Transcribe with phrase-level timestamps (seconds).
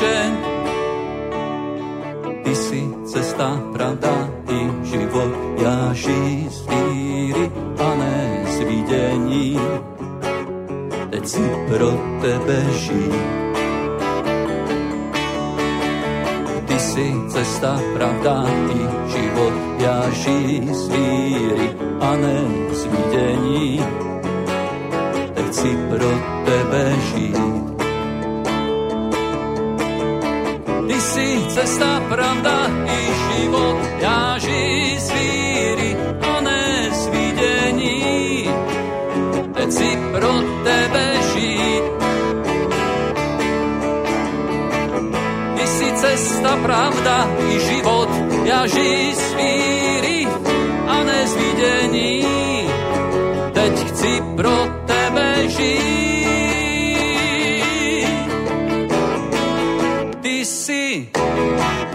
[0.00, 0.32] kráčet.
[2.44, 5.32] Ty jsi cesta, pravda i život,
[5.62, 9.60] já žij z víry a ne z vidění.
[11.10, 13.40] Teď si pro tebe žij.
[16.80, 19.52] si cesta, pravda i život.
[19.78, 22.40] Já žij z víry a ne
[22.72, 23.84] z vidění.
[25.34, 26.10] Teď chci pro
[26.44, 27.69] tebe žít.
[31.60, 32.56] Cesta, pravda
[32.88, 33.76] i život.
[34.00, 38.50] Já žij z víry a ne z vidění.
[39.54, 40.32] Teď chci pro
[40.64, 41.04] tebe
[41.34, 41.82] žít.
[46.00, 48.08] cesta, pravda i život.
[48.48, 50.18] Ja žij z víry
[50.88, 52.24] a ne z videní.
[53.52, 54.56] Teď chci pro
[54.88, 55.89] tebe žít.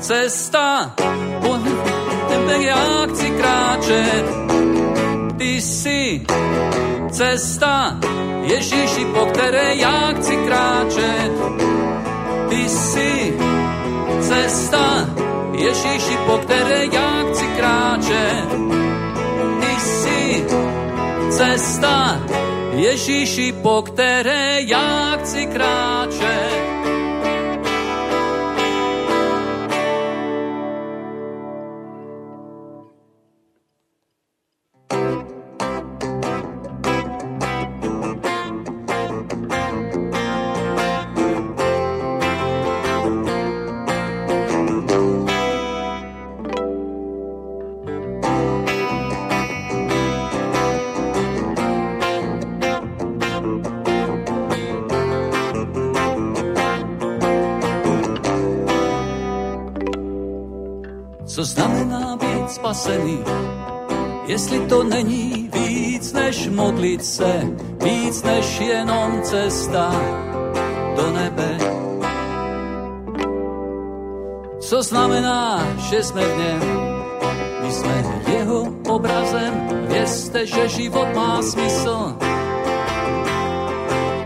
[0.06, 0.94] Cesta,
[2.30, 4.25] tebe ja chci kráčet.
[5.38, 6.22] Ty si
[7.10, 7.98] cesta,
[8.46, 11.31] Ježíši, po které já chci kráčet.
[12.50, 13.34] Ty si
[14.22, 15.10] cesta,
[15.57, 18.50] Ježíši, po které já chci kráčet.
[19.60, 20.46] Ty jsi
[21.30, 22.22] cesta,
[22.78, 26.65] Ježíši, po které já chci kráčet.
[64.70, 67.42] To není víc než modlit se,
[67.84, 69.92] víc než jenom cesta
[70.96, 71.58] do nebe.
[74.60, 76.62] Co znamená, že jsme v něm,
[77.62, 82.16] my jsme jeho obrazem, vězte, že život má smysl.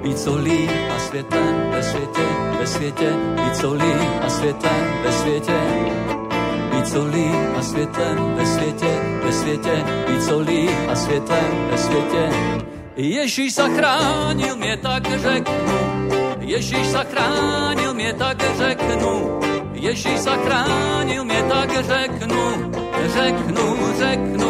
[0.01, 2.25] Víc solí a světlem ve světě,
[2.59, 3.13] ve světě,
[3.43, 3.93] víc solí
[4.25, 5.88] a světlem ve světě
[6.79, 8.91] víc solí a světlem ve světě,
[9.23, 12.29] ve světě, víc solí a světlem ve světě.
[12.95, 15.79] Ježíš zachránil mě, tak řeknu,
[16.39, 19.39] Ježíš zachránil mě, tak řeknu,
[19.73, 22.71] Ježíš zachránil mě, tak řeknu,
[23.13, 24.49] řeknu, řeknu.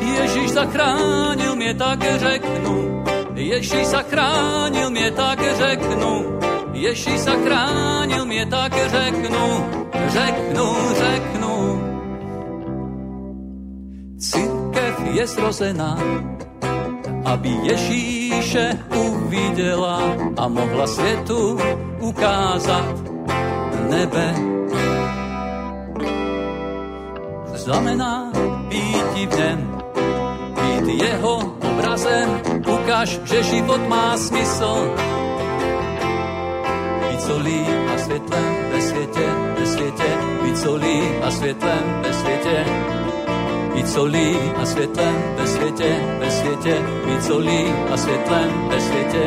[0.00, 3.04] Ježíš zachránil mě, tak řeknu,
[3.34, 6.38] Ježíš zachránil mě, tak řeknu,
[6.76, 9.64] Ježíš zachránil mě, tak řeknu,
[10.08, 10.66] řeknu,
[10.96, 11.82] řeknu.
[14.18, 15.98] Církev je zrozená,
[17.24, 20.00] aby Ježíše uviděla
[20.36, 21.58] a mohla světu
[22.00, 22.96] ukázat
[23.90, 24.34] nebe.
[27.54, 28.32] Znamená
[28.68, 29.80] být v něm,
[30.54, 34.94] být jeho obrazem, ukáž, že život má smysl,
[37.26, 39.26] solí a světlem ve světě,
[39.58, 40.10] ve světě,
[40.42, 42.64] víc solí a světlem ve světě.
[43.74, 49.24] Víc solí a světlem ve světě, ve světě, víc solí a světlem ve světě.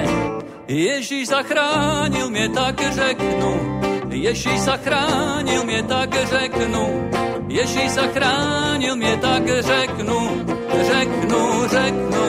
[0.67, 7.09] Ježíš zachránil mě, tak řeknu, Ježíš zachránil mě, tak řeknu,
[7.47, 10.45] Ježíš zachránil mě, tak řeknu,
[10.91, 12.25] řeknu, řeknu.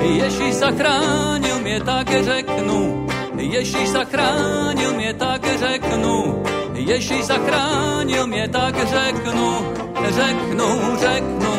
[0.00, 3.05] Ježíš zachránil mě, tak řeknu,
[3.38, 6.42] Ježíš zachránil mě, tak řeknu.
[6.74, 9.74] Ježíš zachránil mě, tak řeknu,
[10.08, 11.56] řeknu, řeknu.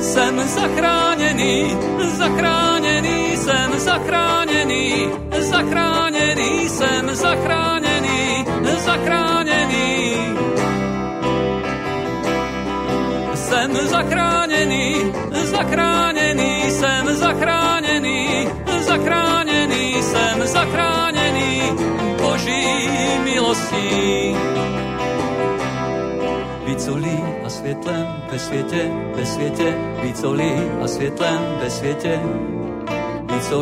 [0.00, 1.76] Jsem zachráněný,
[2.16, 8.44] zachráněný, jsem zachráněný, zachráněný, jsem zachráněný,
[8.84, 9.86] zachráněný.
[13.34, 16.55] Jsem zachráněný, zachráněný,
[18.96, 21.62] zachráněný, jsem zachráněný
[22.22, 22.88] Boží
[23.24, 24.36] milostí.
[26.66, 26.88] Víc
[27.44, 30.24] a světlem ve světě, ve světě, víc
[30.82, 32.20] a světlem ve světě,
[33.32, 33.52] víc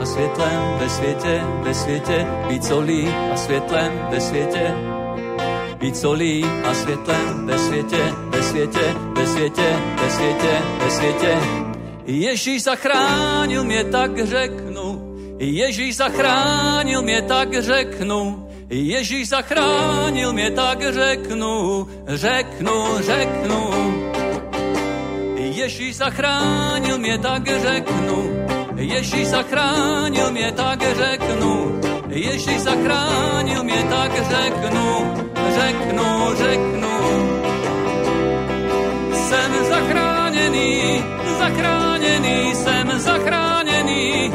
[0.00, 4.74] a světlem ve světě, ve světě, víc a světlem ve světě,
[5.80, 6.04] víc
[6.64, 11.70] a světlem ve světě, ve světě, ve světě, ve světě, ve světě,
[12.10, 14.69] Ježíš zachránil mě, tak řeknu.
[15.40, 18.48] Ježíš zachránil mě, tak řeknu.
[18.70, 23.60] Ježíš zachránil mě, tak řeknu, řeknu, řeknu.
[25.36, 28.46] Ježíš zachránil mě, tak řeknu.
[28.76, 31.80] Ježíš zachránil mě, tak řeknu.
[32.08, 35.14] Ježíš zachránil mě, tak řeknu,
[35.54, 36.96] řeknu, řeknu.
[39.12, 41.04] Jsem zachráněný,
[41.38, 44.32] zachráněný, jsem zachráněný,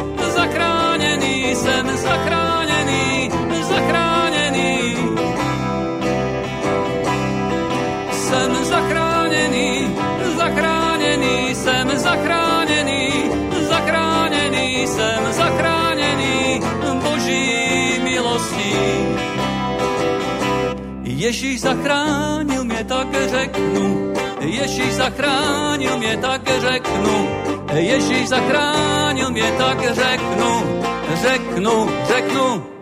[21.25, 27.29] Ježíš zachránil mě, tak řeknu, Ježíš zachránil mě, tak řeknu,
[27.74, 30.63] Ježíš zachránil mě, tak řeknu,
[31.22, 32.36] řeknu, řeknu.
[32.55, 32.75] Sešli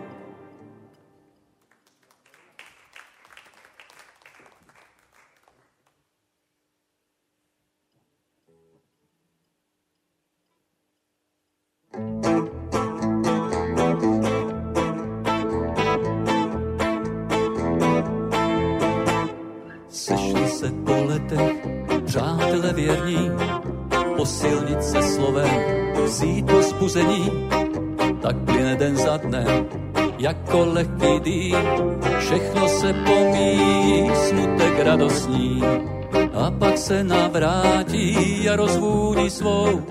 [36.94, 39.82] se navrátí a rozvůní svou,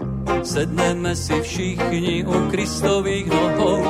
[0.43, 3.83] sedneme si všichni u Kristových nohou,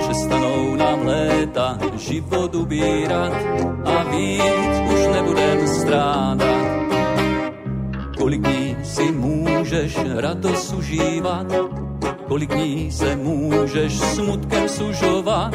[0.00, 3.32] přestanou nám léta život ubírat
[3.84, 6.48] a víc už nebudem strádat.
[8.18, 11.46] Kolik dní si můžeš radost užívat,
[12.28, 15.54] kolik dní se můžeš smutkem sužovat,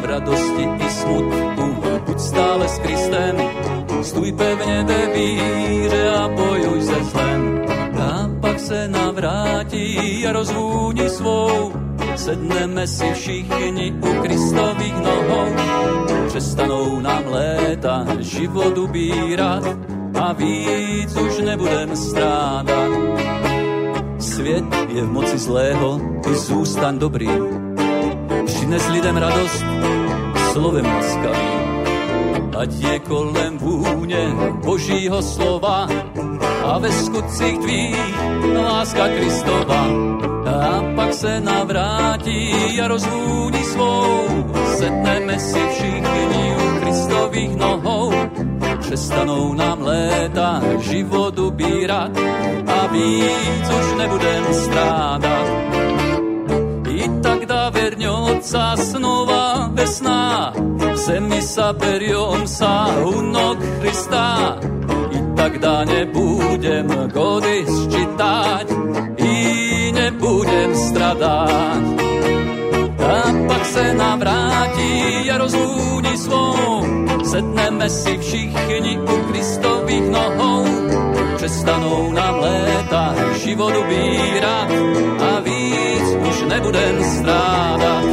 [0.00, 3.36] v radosti i smutku buď stále s Kristem,
[4.04, 7.64] stůj pevně ve víře a bojuj se zlem.
[8.00, 11.72] A pak se navrátí a rozvůni svou,
[12.16, 15.46] sedneme si všichni u Kristových nohou.
[16.26, 19.64] Přestanou nám léta život ubírat
[20.20, 22.90] a víc už nebudem strádat.
[24.18, 27.28] Svět je v moci zlého, ty zůstan dobrý.
[28.46, 29.64] Přines lidem radost
[30.52, 31.61] slovem laskavým.
[32.58, 34.28] Ať je kolem vůně
[34.64, 35.88] božího slova
[36.64, 38.14] a ve skutcích tvých
[38.56, 39.86] láska Kristova.
[40.46, 44.26] A pak se navrátí a rozvůní svou,
[44.76, 48.12] sedneme si všichni u Kristových nohou.
[48.80, 52.10] Přestanou nám léta život ubírat
[52.66, 55.91] a víc už nebudem strádat.
[57.02, 60.54] I tak da verňoca snova vesná,
[60.94, 64.58] se mi saperiom sa unok Krista.
[65.10, 68.66] I tak da nebudem gody sčítať,
[69.18, 69.34] i
[69.90, 71.82] nebudem stradať.
[73.02, 73.14] A
[73.50, 76.54] pak se nám a rozvůní svou,
[77.24, 80.64] sedneme si všichni u Kristových nohou.
[81.36, 84.70] Přestanou nám léta život ubírat
[85.18, 85.51] a víc
[86.48, 88.04] nebudem strádat.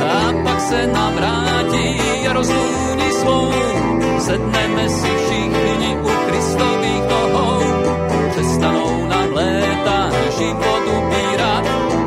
[0.00, 3.52] A pak se nám vrátí a rozvůní svou,
[4.18, 7.60] sedneme si všichni u Kristových nohou.
[8.30, 11.64] Přestanou nám léta život ubírat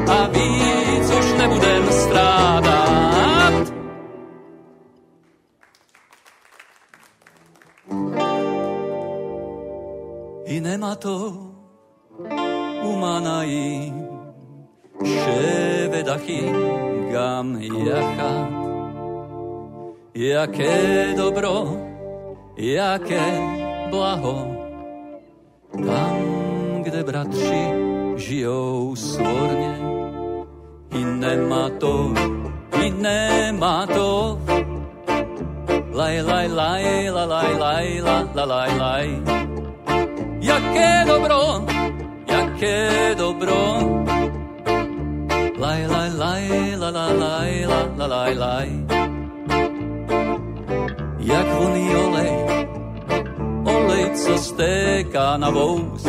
[0.10, 3.74] a víc už nebudem strádat.
[10.46, 11.34] I nemá to
[12.84, 14.03] umanají
[17.14, 18.34] gam jacha.
[20.14, 21.78] Jaké dobro,
[22.58, 23.26] jaké
[23.90, 24.36] blaho,
[25.74, 26.18] tam,
[26.84, 27.64] kde bratři
[28.16, 29.74] žijou svorně.
[30.94, 32.14] I nemá to,
[32.82, 34.38] i nemá to,
[35.94, 39.08] laj, laj, laj, la, laj, laj, la, la, laj, laj.
[40.40, 41.66] Jaké dobro,
[42.30, 43.58] jaké dobro,
[45.58, 46.44] laj, laj, laj,
[46.82, 48.70] la, la, laj, la, la, laj, laj.
[51.20, 52.34] Jak voný olej,
[53.64, 56.04] olej, co stéká na vous,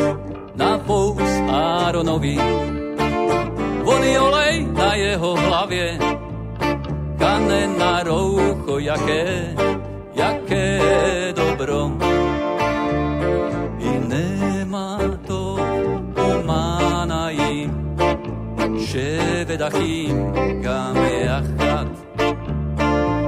[0.56, 1.20] na vous
[1.50, 2.38] Áronovi.
[3.84, 5.98] Voný olej na jeho hlavě,
[7.18, 9.54] kane na roucho, jaké,
[10.14, 10.80] jaké
[11.36, 12.13] dobro.
[18.94, 20.14] Ševedachým,
[20.62, 21.88] kam je achat.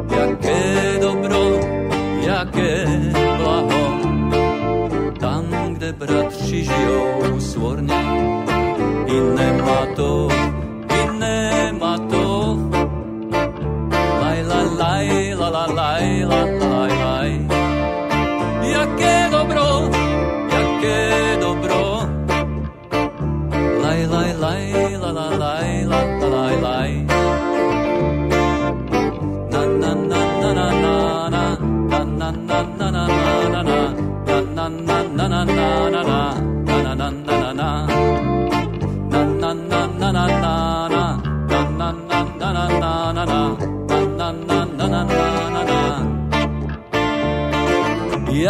[0.06, 0.62] Jaké
[1.02, 1.42] dobro,
[2.22, 2.86] jaké
[3.42, 3.84] blaho,
[5.18, 5.44] tam,
[5.74, 8.02] kde bratři žijou svorně,
[9.06, 10.28] i nemá to,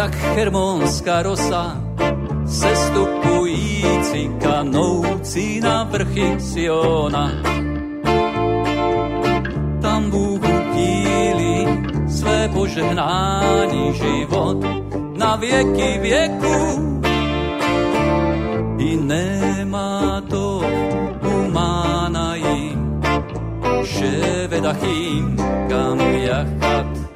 [0.07, 1.83] Jak hermonská rosa,
[2.47, 7.31] sestupující kanoucí na vrchy Siona.
[9.81, 11.67] Tam Bůh udílí
[12.07, 14.57] své požehnání život
[15.17, 16.55] na věky věků.
[18.77, 20.61] I nemá to
[21.45, 23.01] umána jim,
[23.83, 25.37] že vedachým
[25.69, 27.06] kam jachat.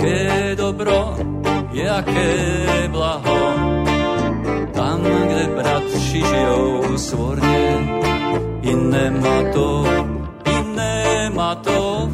[0.00, 1.16] Jaké dobro,
[1.72, 2.32] jaké
[2.88, 3.40] blaho,
[4.72, 7.68] tam, kde bratři žijou svorně,
[8.62, 9.84] i nemá to,
[10.44, 12.08] i nemá to.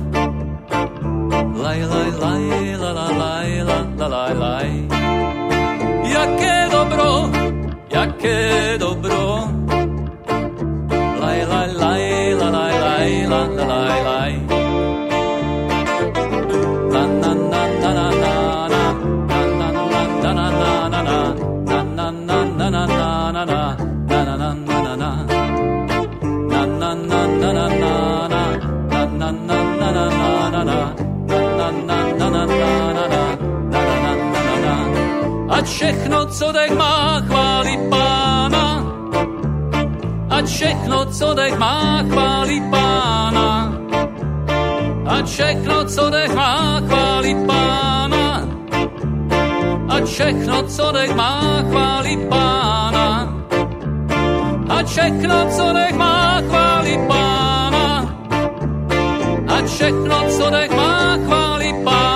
[1.62, 4.68] Laj, laj, laj, la, la, laj, la, la, laj, laj.
[6.11, 7.31] Jaké dobro,
[7.90, 9.46] jaké dobro.
[11.22, 13.86] Laj, laj, laj, la, laj, laj, la, la, laj,
[36.26, 38.66] co dech má, chválí pána.
[40.30, 43.72] Ať všechno, co dech má, chválí pána.
[45.06, 48.48] Ať všechno, co dech má, chválí pána.
[49.88, 53.34] Ať všechno, co dech má, chválí pána.
[54.68, 57.86] Ať všechno, co dech má, chválí pána.
[59.48, 62.15] Ať všechno, co dech má, chválí pána.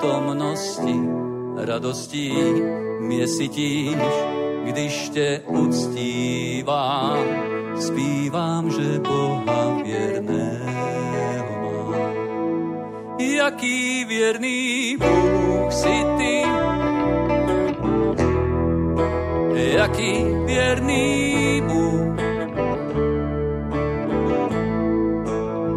[0.00, 0.96] přítomnosti,
[1.56, 2.32] radostí
[3.00, 3.96] mě sytíš,
[4.64, 7.24] když tě uctívám,
[7.80, 10.84] zpívám, že Boha věrného.
[13.18, 16.42] Jaký věrný Bůh si ty,
[19.54, 22.20] jaký věrný Bůh.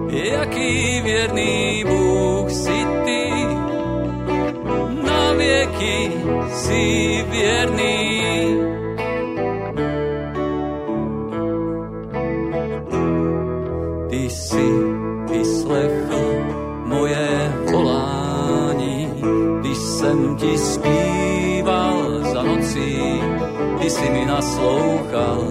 [0.09, 1.72] Jaký věrný
[5.43, 6.11] věky
[6.51, 6.85] si
[7.29, 8.21] věrný.
[14.09, 14.67] Ty jsi
[15.31, 16.21] vyslechl
[16.85, 19.09] moje volání,
[19.59, 21.95] když jsem ti zpíval
[22.33, 23.21] za nocí,
[23.81, 25.41] ty jsi mi naslouchal.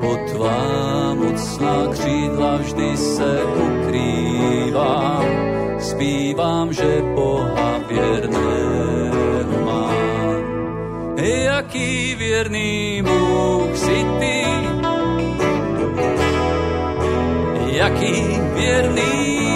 [0.00, 5.24] Pod tvá mocná křídla vždy se ukrývám,
[5.78, 8.61] zpívám, že Boha věrného
[11.72, 14.44] Jaký věrný Bůh si ty,
[18.54, 19.51] věrný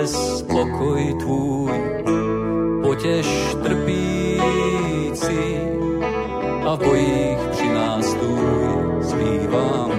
[0.00, 1.72] nebes pokoj tvůj.
[2.82, 3.26] Potěž
[3.62, 5.40] trpící
[6.66, 8.40] a v bojích při nás tvůj
[9.02, 9.90] zpívám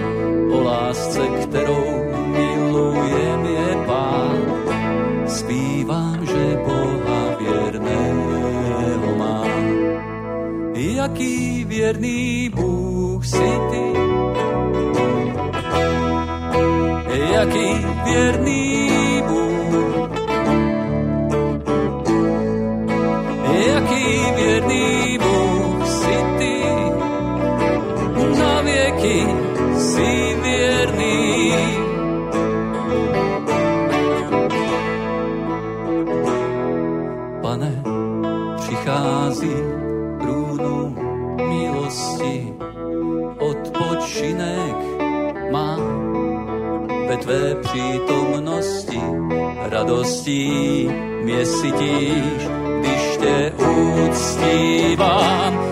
[0.53, 1.85] o lásce, kterou
[2.27, 4.37] miluje mě Pán.
[5.27, 9.51] Zpívám, že Boha věrného mám.
[10.73, 13.93] Jaký věrný Bůh si ty,
[17.33, 18.80] jaký věrný
[47.21, 49.01] tvé přítomnosti
[49.69, 50.89] radostí
[51.23, 51.45] mě
[52.79, 53.53] když tě
[54.07, 55.70] uctívám.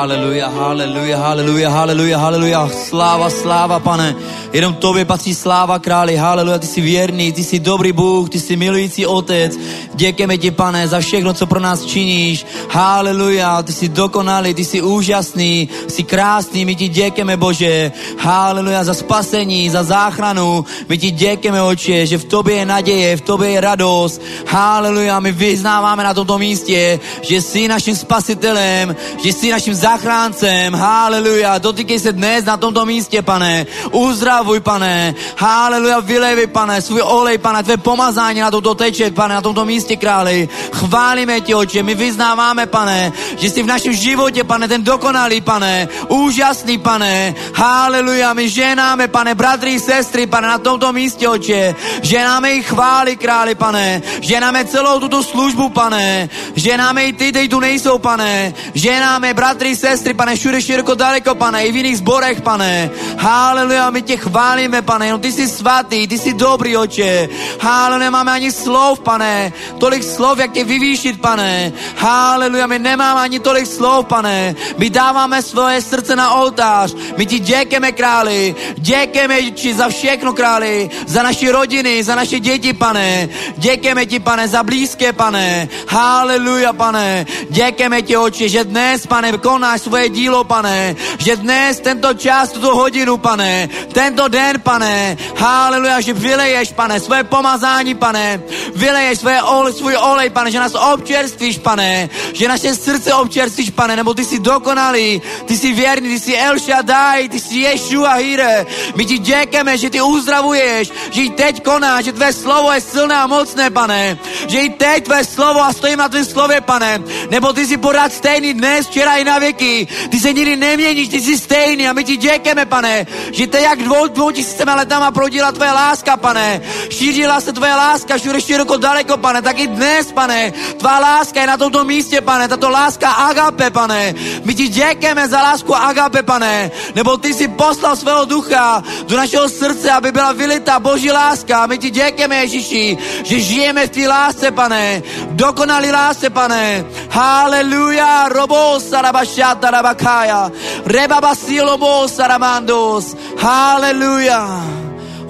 [0.00, 2.68] Haleluja, haleluja, haleluja, haleluja, haleluja.
[2.88, 4.16] Sláva, sláva, pane.
[4.52, 6.16] Jenom tobě patří sláva, králi.
[6.16, 9.56] Haleluja, ty jsi věrný, ty jsi dobrý Bůh, ty jsi milující otec.
[9.94, 12.46] Děkujeme ti, pane, za všechno, co pro nás činíš.
[12.72, 17.92] Haleluja, ty jsi dokonalý, ty jsi úžasný, jsi krásný, my ti děkujeme, Bože.
[18.18, 20.64] Haleluja, za spasení, za záchranu.
[20.88, 24.22] My ti děkujeme, oče, že v tobě je naděje, v tobě je radost.
[24.46, 30.74] Haleluja, my vyznáváme na tomto místě, že jsi naším spasitelem, že jsi naším záchráncem.
[30.74, 33.66] Haleluja, dotýkej se dnes na tomto místě, pane.
[33.92, 35.14] Uzdravuj, pane.
[35.36, 39.96] Haleluja, vylejvi, pane, svůj olej, pane, tvé pomazání na tomto teče, pane, na tomto místě,
[39.96, 40.48] králi.
[40.72, 45.88] Chválíme tě, oče, my vyznáváme, pane, že jsi v našem životě, pane, ten dokonalý, pane,
[46.08, 47.34] úžasný, pane.
[47.54, 51.74] Haleluja, my ženáme, pane, bratry, sestry, pane, na tomto místě, oče.
[52.02, 54.02] Ženáme jich chvály, králi, pane.
[54.20, 56.28] Ženáme celou tuto službu, pane.
[56.56, 58.54] Ženáme i ty, kteří tu nejsou, pane.
[58.74, 62.90] Ženáme, bratry, sestry, pane, všude široko daleko, pane, i v jiných zborech, pane.
[63.18, 67.28] Haleluja, my tě chválíme, pane, jenom ty jsi svatý, ty jsi dobrý, oče.
[67.60, 69.52] Haleluja, nemáme ani slov, pane.
[69.78, 71.72] Tolik slov, jak tě vyvýšit, pane.
[71.96, 74.54] Haleluja, my nemáme ani tolik slov, pane.
[74.76, 76.94] My dáváme svoje srdce na oltář.
[77.16, 78.54] My ti děkujeme, králi.
[78.78, 80.90] Děkujeme ti za všechno, králi.
[81.06, 83.28] Za naše rodiny, za naše děti, pane.
[83.56, 85.68] Děkujeme ti, pane, za blízké, pane.
[85.88, 87.26] Haleluja, pane.
[87.50, 90.96] Děkujeme ti, oče, že dnes, pane, konáš svoje dílo, pane.
[91.18, 93.68] Že dnes, tento čas, tuto hodinu, pane.
[93.92, 95.16] Tento den, pane.
[95.36, 98.42] Haleluja, že vyleješ, pane, svoje pomazání, pane.
[98.74, 102.08] Vyleješ svoje olej, svůj olej, pane, že nás občerstvíš, pane.
[102.40, 106.58] Že naše srdce občerstvíš, pane, nebo ty jsi dokonalý, ty jsi věrný, ty jsi El
[106.58, 108.66] Shaddai, ty jsi Ješua Hire.
[108.96, 113.14] My ti děkujeme, že ty uzdravuješ, že i teď konáš, že tvé slovo je silné
[113.14, 114.18] a mocné, pane.
[114.48, 117.02] Že i teď tvé slovo a stojím na tvém slově, pane.
[117.30, 119.88] Nebo ty jsi pořád stejný dnes, včera i na věky.
[120.10, 123.78] Ty se nikdy neměníš, ty jsi stejný a my ti děkujeme, pane, že ty jak
[123.82, 126.60] dvou, dvou tisícema letama prodila tvoje láska, pane.
[126.90, 130.52] Šířila se tvoje láska všude široko daleko, pane, tak i dnes, pane.
[130.78, 134.14] Tvá láska je na tomto místě, pane, tato láska agape, pane.
[134.44, 139.48] My ti děkujeme za lásku agape, pane, nebo ty jsi poslal svého ducha do našeho
[139.48, 141.66] srdce, aby byla vylita boží láska.
[141.66, 145.02] My ti děkujeme, Ježíši, že žijeme v té lásce, pane.
[145.30, 146.84] Dokonalý lásce, pane.
[147.10, 150.50] Haleluja, robo sarabashata rabakaya.
[150.86, 153.16] Reba basilobo saramandos.
[153.38, 154.46] Haleluja.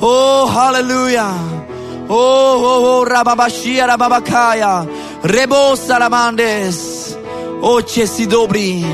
[0.01, 1.29] Oh, haleluja.
[2.09, 4.87] Oh, oh, oh, rababashia, rababakaya.
[5.23, 7.19] Rebo salamandes.
[7.61, 8.87] Oče, jsi dobrý.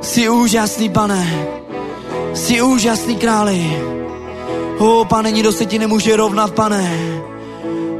[0.00, 1.46] Jsi úžasný, pane.
[2.34, 3.82] Jsi úžasný králi.
[4.78, 7.14] O, pane, nikdo se ti nemůže rovnat, pane.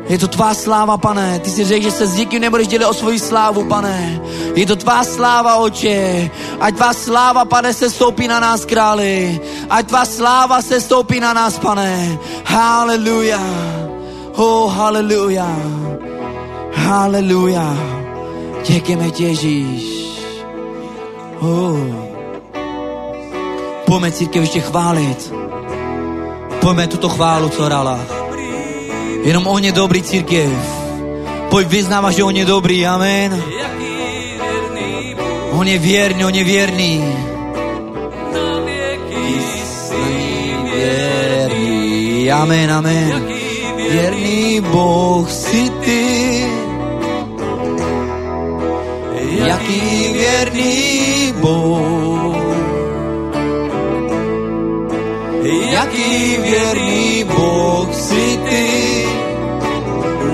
[0.08, 1.38] Je to tvá sláva, pane.
[1.38, 4.20] Ty si řekl, že se s nikým nebudeš dělit o svoji slávu, pane.
[4.54, 6.30] Je to tvá sláva, oče.
[6.60, 9.40] Ať tvá sláva, pane, se stoupí na nás, králi.
[9.70, 12.18] Ať tvá sláva se stoupí na nás, pane.
[12.44, 13.40] Haleluja.
[14.36, 15.48] Oh, haleluja.
[16.74, 17.76] Haleluja.
[18.66, 20.04] Děkujeme tě, Ježíš.
[21.40, 21.78] Oh.
[23.86, 25.32] Pojďme církev ještě chválit.
[26.60, 28.00] Pojďme tuto chválu, co rala.
[29.24, 30.50] Jenom on je dobrý církev.
[31.50, 33.42] Pojď vyznávat, že on je dobrý, amen.
[35.52, 37.14] On je věrný, on je věrný.
[40.74, 43.26] Věrný, amen, amen.
[43.90, 46.63] Věrný Boh si ty.
[49.46, 52.36] Jaký věrný Boh.
[55.72, 59.06] Jaký věrný Boh si ty.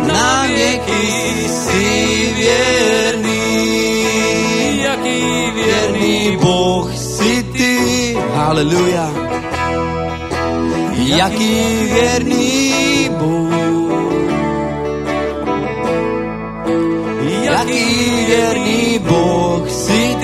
[0.06, 1.88] Na věky si
[2.36, 3.40] věrný.
[4.82, 8.16] Jaký věrný Boh si ty.
[8.34, 9.10] Haleluja.
[10.94, 11.54] Jaký
[11.92, 13.50] věrný Bůh.
[17.42, 18.79] Jaký věrný
[19.10, 20.19] Bůh si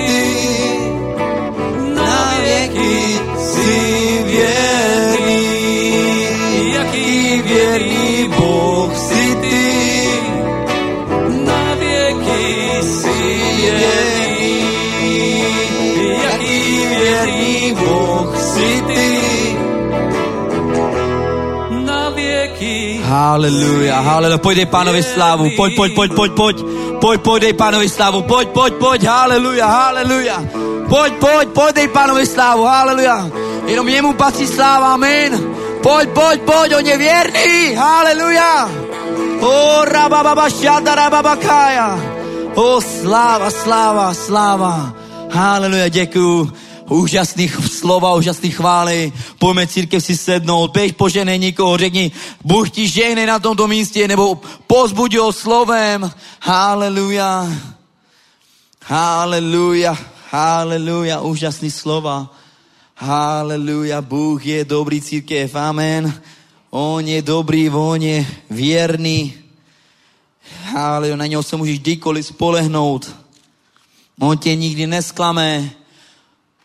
[23.37, 24.41] Haleluja, haleluja.
[24.41, 25.53] Pojď dej pánovi slávu.
[25.53, 26.57] Pojď, pojď, pojď, pojď, pojď.
[26.97, 28.25] Pojď, pojď, dej pánovi slávu.
[28.25, 29.01] Pojď, pojď, pojď.
[29.05, 30.37] Haleluja, haleluja.
[30.89, 32.65] Pojď, pojď, pojď, dej pánovi slávu.
[32.65, 33.29] Haleluja.
[33.69, 35.37] Jenom jemu patří sláva, amen.
[35.85, 37.77] Pojď, pojď, pojď, on je věrný.
[37.77, 38.69] Haleluja.
[39.41, 41.89] O, rabababa, šada, rababakaja.
[42.57, 44.93] O, sláva, sláva, sláva.
[45.29, 46.49] Haleluja, děkuju
[46.89, 49.13] úžasných slova, úžasných chvály.
[49.39, 52.11] Pojďme církev si sednout, běž poženej nikoho, řekni,
[52.43, 56.11] Bůh ti žehne na tomto místě, nebo pozbuď ho slovem.
[56.41, 57.47] Haleluja.
[58.85, 59.97] Haleluja.
[60.31, 61.21] Haleluja.
[61.21, 62.33] Úžasný slova.
[62.95, 64.01] Haleluja.
[64.01, 65.55] Bůh je dobrý církev.
[65.55, 66.21] Amen.
[66.69, 69.33] On je dobrý, on je věrný.
[70.63, 71.15] Haleluja.
[71.15, 73.15] Na něho se můžeš kdykoliv spolehnout.
[74.19, 75.69] On tě nikdy nesklame.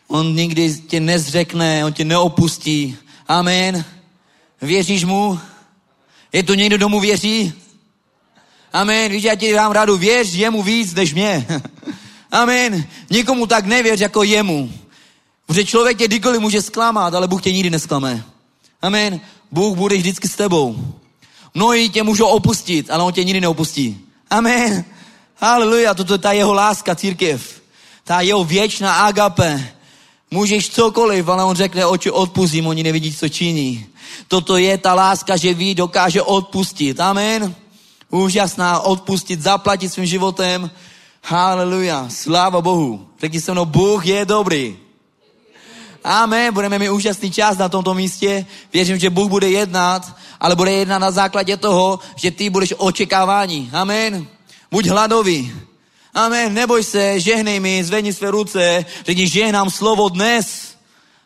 [0.07, 2.97] On nikdy tě nezřekne, on tě neopustí.
[3.27, 3.85] Amen.
[4.61, 5.39] Věříš mu?
[6.33, 7.53] Je to někdo, kdo mu věří?
[8.73, 9.11] Amen.
[9.11, 11.47] Víš, já ti dám radu, věř jemu víc než mě.
[12.31, 12.87] Amen.
[13.09, 14.71] Nikomu tak nevěř jako jemu.
[15.45, 18.23] Protože člověk tě kdykoliv může zklamat, ale Bůh tě nikdy nesklame.
[18.81, 19.21] Amen.
[19.51, 20.93] Bůh bude vždycky s tebou.
[21.53, 23.99] Mnohí tě můžou opustit, ale on tě nikdy neopustí.
[24.29, 24.85] Amen.
[25.37, 27.61] Haleluja, toto je ta jeho láska, církev.
[28.03, 29.73] Ta jeho věčná agape.
[30.33, 33.85] Můžeš cokoliv, ale on řekne, oči odpustím, oni nevidí, co činí.
[34.27, 36.99] Toto je ta láska, že ví, dokáže odpustit.
[36.99, 37.55] Amen.
[38.09, 40.71] Úžasná, odpustit, zaplatit svým životem.
[41.23, 43.07] Haleluja, sláva Bohu.
[43.21, 44.77] Řekni se mnou, Bůh je dobrý.
[46.03, 48.45] Amen, budeme mít úžasný čas na tomto místě.
[48.73, 53.69] Věřím, že Bůh bude jednat, ale bude jednat na základě toho, že ty budeš očekávání.
[53.73, 54.27] Amen.
[54.71, 55.53] Buď hladový.
[56.13, 60.77] Amen, neboj se, žehnej mi, zvedni své ruce, řekni, žehnám slovo dnes.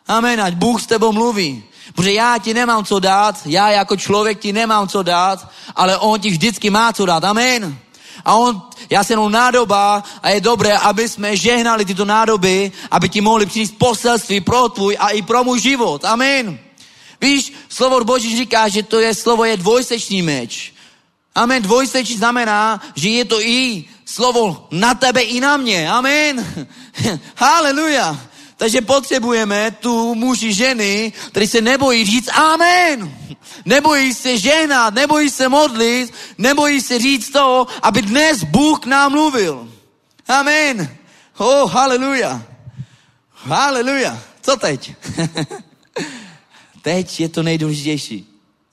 [0.06, 1.64] Amen, ať Bůh s tebou mluví.
[1.94, 6.20] Protože já ti nemám co dát, já jako člověk ti nemám co dát, ale On
[6.20, 7.24] ti vždycky má co dát.
[7.24, 7.78] Amen.
[8.24, 13.08] A on, já jsem jenom nádoba a je dobré, aby jsme žehnali tyto nádoby, aby
[13.08, 16.04] ti mohli přinést poselství pro tvůj a i pro můj život.
[16.04, 16.58] Amen.
[17.20, 20.72] Víš, slovo Boží říká, že to je slovo je dvojsečný meč.
[21.34, 21.62] Amen.
[21.62, 25.90] Dvojsečný znamená, že je to i slovo na tebe i na mě.
[25.90, 26.66] Amen.
[27.36, 28.20] Haleluja.
[28.56, 33.14] Takže potřebujeme tu muži ženy, který se nebojí říct amen.
[33.64, 39.72] Nebojí se ženat, nebojí se modlit, nebojí se říct to, aby dnes Bůh nám mluvil.
[40.28, 40.96] Amen.
[41.36, 42.42] Oh, haleluja.
[43.32, 44.18] Haleluja.
[44.42, 44.92] Co teď?
[46.82, 48.26] teď je to nejdůležitější.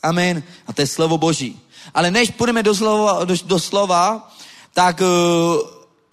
[0.04, 0.44] Amen.
[0.68, 1.60] A to je slovo Boží.
[1.94, 4.35] Ale než půjdeme do slova, do, do slova
[4.76, 5.08] tak uh,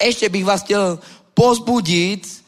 [0.03, 0.99] ještě bych vás chtěl
[1.35, 2.45] pozbudit,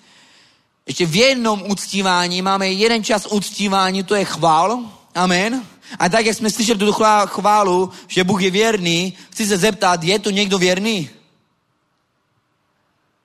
[0.87, 4.79] ještě v jednom uctívání, máme jeden čas uctívání, to je chval,
[5.15, 5.67] amen.
[5.99, 6.93] A tak, jak jsme slyšeli tu
[7.27, 11.11] chválu, že Bůh je věrný, chci se zeptat, je tu někdo věrný?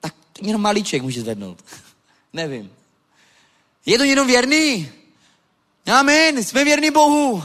[0.02, 1.66] Tak jenom malíček může zvednout.
[2.34, 2.72] Nevím.
[3.86, 4.90] Je to někdo věrný?
[5.86, 7.44] Amen, jsme věrní Bohu.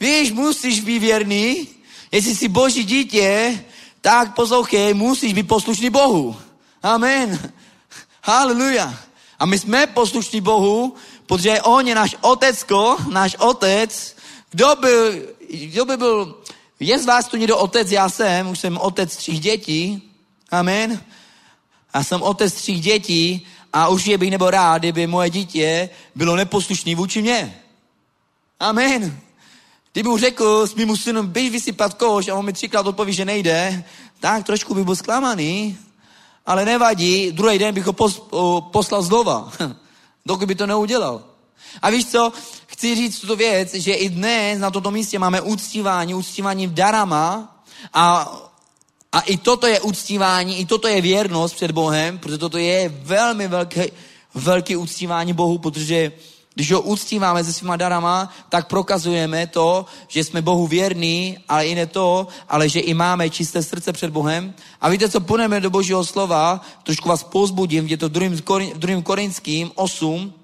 [0.00, 1.68] Víš, musíš být věrný.
[2.12, 3.64] Jestli jsi boží dítě,
[4.04, 6.36] tak poslouchej, musíš být poslušný Bohu.
[6.82, 7.52] Amen.
[8.22, 8.94] Haleluja.
[9.38, 10.94] A my jsme poslušní Bohu,
[11.26, 14.16] protože On je náš otecko, náš otec.
[14.50, 16.42] Kdo by, kdo by byl,
[16.80, 20.10] je z vás tu někdo otec, já jsem, už jsem otec třích dětí.
[20.50, 21.00] Amen.
[21.94, 26.36] Já jsem otec třích dětí a už je bych nebo rád, kdyby moje dítě bylo
[26.36, 27.60] neposlušný vůči mně.
[28.60, 29.20] Amen.
[29.94, 33.24] Kdyby mu řekl s mým synem, běž vysypat koš a on mi třikrát odpoví, že
[33.24, 33.84] nejde,
[34.20, 35.78] tak trošku by byl zklamaný,
[36.46, 39.52] ale nevadí, druhý den bych ho pos, o, poslal znova,
[40.26, 41.22] dokud by to neudělal.
[41.82, 42.32] A víš co,
[42.66, 47.56] chci říct tuto věc, že i dnes na tomto místě máme uctívání, uctívání v darama
[47.92, 48.32] a,
[49.12, 53.48] a i toto je uctívání, i toto je věrnost před Bohem, protože toto je velmi
[53.48, 53.86] velké,
[54.34, 56.12] velké uctívání Bohu, protože
[56.54, 61.74] když ho uctíváme se svýma darama, tak prokazujeme to, že jsme Bohu věrní, ale i
[61.74, 64.54] ne to, ale že i máme čisté srdce před Bohem.
[64.80, 68.12] A víte, co půjdeme do Božího slova, trošku vás pozbudím, je to v
[68.74, 69.02] 2.
[69.02, 70.34] Korinským 8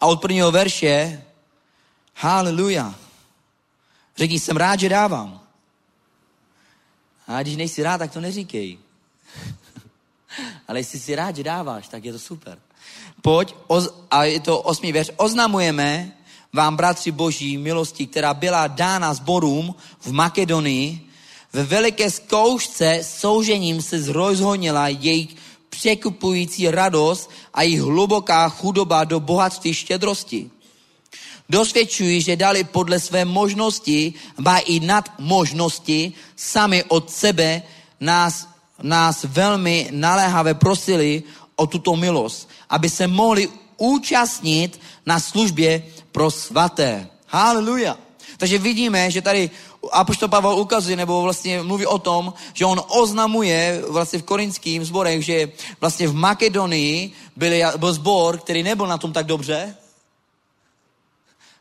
[0.00, 1.24] a od prvního verše,
[2.14, 2.94] haleluja.
[4.16, 5.40] Řekni, jsem rád, že dávám.
[7.26, 8.78] A když nejsi rád, tak to neříkej.
[10.68, 12.58] ale jestli jsi rád, že dáváš, tak je to super
[13.22, 16.12] pojď, oz, a je to osmý věř, oznamujeme
[16.52, 21.00] vám, bratři boží, milosti, která byla dána zborům v Makedonii,
[21.52, 25.36] ve veliké zkoušce soužením se zrozhonila jejich
[25.68, 30.50] překupující radost a jejich hluboká chudoba do bohatství štědrosti.
[31.48, 37.62] Dosvědčují, že dali podle své možnosti, ba i nad možnosti, sami od sebe
[38.00, 38.48] nás,
[38.82, 41.22] nás velmi naléhavě prosili
[41.56, 47.08] o tuto milost aby se mohli účastnit na službě pro svaté.
[47.26, 47.98] Haleluja.
[48.36, 49.50] Takže vidíme, že tady
[49.92, 55.24] Apoštol Pavel ukazuje, nebo vlastně mluví o tom, že on oznamuje vlastně v korinským zborech,
[55.24, 55.48] že
[55.80, 59.76] vlastně v Makedonii byl, byl zbor, který nebyl na tom tak dobře,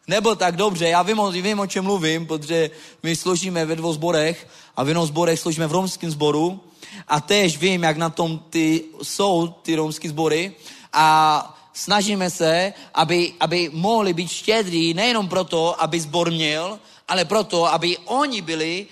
[0.08, 0.88] nebyl tak dobře.
[0.88, 2.72] Já vím, vím, o čem mluvím, protože
[3.04, 6.60] my složíme ve dvou zborech a v jednom zborech složíme v romském zboru
[7.08, 10.56] a tež vím, jak na tom ty, jsou ty romské zbory
[10.93, 17.65] a snažíme se, aby, aby mohli být štědrý nejenom proto, aby zbor měl, ale proto,
[17.65, 18.88] aby oni byli,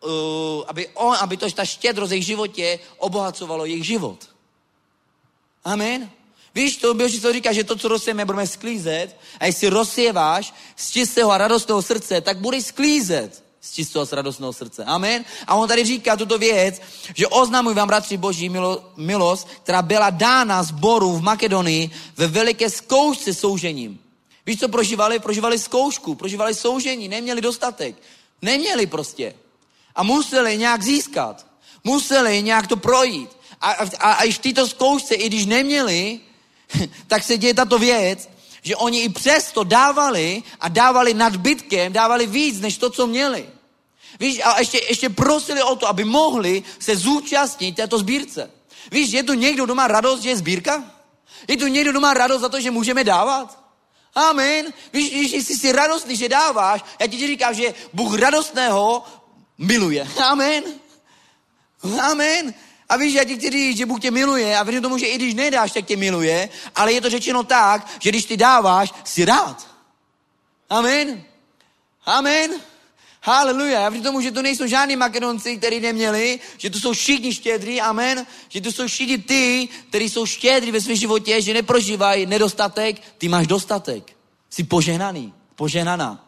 [0.00, 4.28] uh, aby, on, aby to, ta štědrost jejich životě obohacovalo jejich život.
[5.64, 6.10] Amen.
[6.54, 11.30] Víš, to co říká, že to, co rozsejeme, budeme sklízet a jestli rozsieváš z čistého
[11.30, 14.84] a radostného srdce, tak budeš sklízet z čistého a radostného srdce.
[14.84, 15.24] Amen.
[15.46, 16.80] A on tady říká tuto věc,
[17.14, 22.70] že oznamuji vám, bratři boží, milo, milost, která byla dána zboru v Makedonii ve veliké
[22.70, 23.98] zkoušce soužením.
[24.46, 25.18] Víš, co prožívali?
[25.18, 27.96] Prožívali zkoušku, prožívali soužení, neměli dostatek.
[28.42, 29.34] Neměli prostě.
[29.94, 31.46] A museli nějak získat.
[31.84, 33.30] Museli nějak to projít.
[33.60, 36.20] A, a, a i v této zkoušce, i když neměli,
[37.06, 38.28] tak se děje tato věc,
[38.62, 43.48] že oni i přesto dávali a dávali nadbytkem, dávali víc než to, co měli.
[44.20, 48.50] Víš, a ještě, ještě prosili o to, aby mohli se zúčastnit této sbírce.
[48.90, 50.84] Víš, je tu někdo, kdo má radost, že je sbírka?
[51.48, 53.58] Je tu někdo, kdo má radost za to, že můžeme dávat?
[54.14, 54.66] Amen.
[54.92, 59.04] Víš, když jsi si radostný, že dáváš, já ti říkám, že Bůh radostného
[59.58, 60.08] miluje.
[60.24, 60.64] Amen.
[62.00, 62.54] Amen.
[62.90, 65.16] A víš, já ti chci říct, že Bůh tě miluje a věřím tomu, že i
[65.16, 69.24] když nedáš, tak tě miluje, ale je to řečeno tak, že když ty dáváš, jsi
[69.24, 69.68] rád.
[70.70, 71.22] Amen.
[72.04, 72.50] Amen.
[73.22, 73.80] Haleluja.
[73.80, 77.80] Já věřím tomu, že to nejsou žádní makedonci, kteří neměli, že to jsou všichni štědrí,
[77.80, 78.26] amen.
[78.48, 83.28] Že to jsou všichni ty, kteří jsou štědrí ve svém životě, že neprožívají nedostatek, ty
[83.28, 84.16] máš dostatek.
[84.50, 86.26] Jsi požehnaný, požehnaná.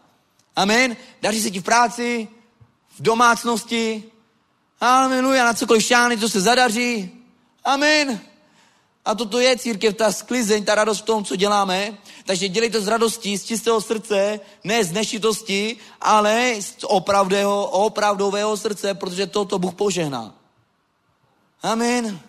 [0.56, 0.96] Amen.
[1.22, 2.28] Daří se ti v práci,
[2.98, 4.11] v domácnosti,
[4.82, 7.10] Aleluja, na cokoliv šány, to se zadaří.
[7.64, 8.20] Amen.
[9.04, 11.98] A toto je církev, ta sklizeň, ta radost v tom, co děláme.
[12.24, 18.94] Takže dělejte z radosti, z čistého srdce, ne z nešitosti, ale z opravdého, opravdového srdce,
[18.94, 20.34] protože toto Bůh požehná.
[21.62, 22.20] Amen.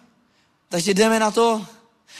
[0.70, 1.66] Takže jdeme na to.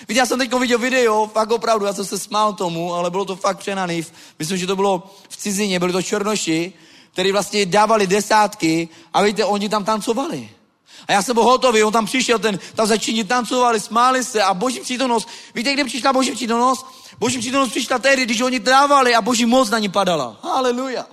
[0.08, 3.26] Víte, já jsem teď viděl video, fakt opravdu, já jsem se smál tomu, ale bylo
[3.26, 4.06] to fakt přenaný.
[4.40, 6.74] Myslím, že to bylo v cizině, byli to černoši,
[7.14, 10.50] který vlastně dávali desátky a víte, oni tam tancovali.
[11.08, 14.54] A já jsem byl hotový, on tam přišel, ten, tam začíní tancovali, smáli se a
[14.54, 15.28] boží přítomnost.
[15.56, 16.86] Víte, kde přišla boží přítomnost?
[17.20, 20.40] Boží přítomnost přišla tehdy, když oni dávali a boží moc na ní padala.
[20.42, 21.06] Haleluja.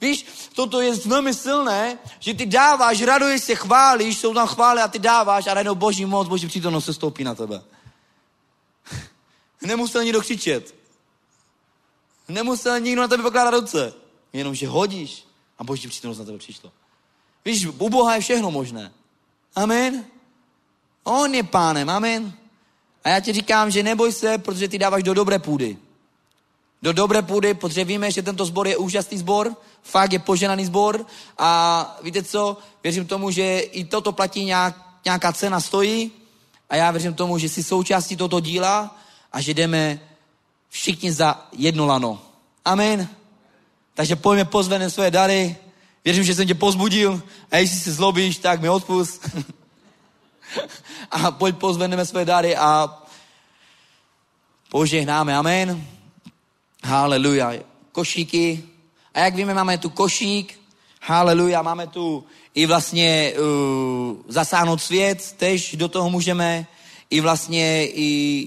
[0.00, 4.88] Víš, toto je velmi silné, že ty dáváš, raduješ se, chválíš, jsou tam chvály a
[4.88, 7.62] ty dáváš a najednou boží moc, boží přítomnost se stoupí na tebe.
[9.62, 10.74] Nemusel nikdo křičet.
[12.28, 13.94] Nemusel nikdo na tebe pokládat ruce.
[14.32, 15.27] Jenom, že hodíš
[15.58, 16.72] a boží přítomnost na tebe přišlo.
[17.44, 18.92] Víš, u Boha je všechno možné.
[19.54, 20.04] Amen.
[21.04, 22.32] On je pánem, amen.
[23.04, 25.76] A já ti říkám, že neboj se, protože ty dáváš do dobré půdy.
[26.82, 31.06] Do dobré půdy, protože víme, že tento sbor je úžasný sbor, fakt je poženaný sbor
[31.38, 36.12] a víte co, věřím tomu, že i toto platí nějak, nějaká cena stojí
[36.70, 38.98] a já věřím tomu, že jsi součástí tohoto díla
[39.32, 40.00] a že jdeme
[40.68, 42.22] všichni za jedno lano.
[42.64, 43.08] Amen.
[43.98, 45.56] Takže pojďme pozvené své dary.
[46.04, 49.30] Věřím, že jsem tě pozbudil a jestli se zlobíš, tak mi odpust.
[51.10, 53.02] a pojď pozveneme své dary a
[54.70, 55.36] požehnáme.
[55.36, 55.84] Amen.
[56.84, 57.52] Haleluja.
[57.92, 58.64] Košíky.
[59.14, 60.60] A jak víme, máme tu košík.
[61.02, 61.62] Haleluja.
[61.62, 62.24] Máme tu
[62.54, 66.66] i vlastně uh, zasáhnout svět, tež do toho můžeme.
[67.10, 68.46] I vlastně i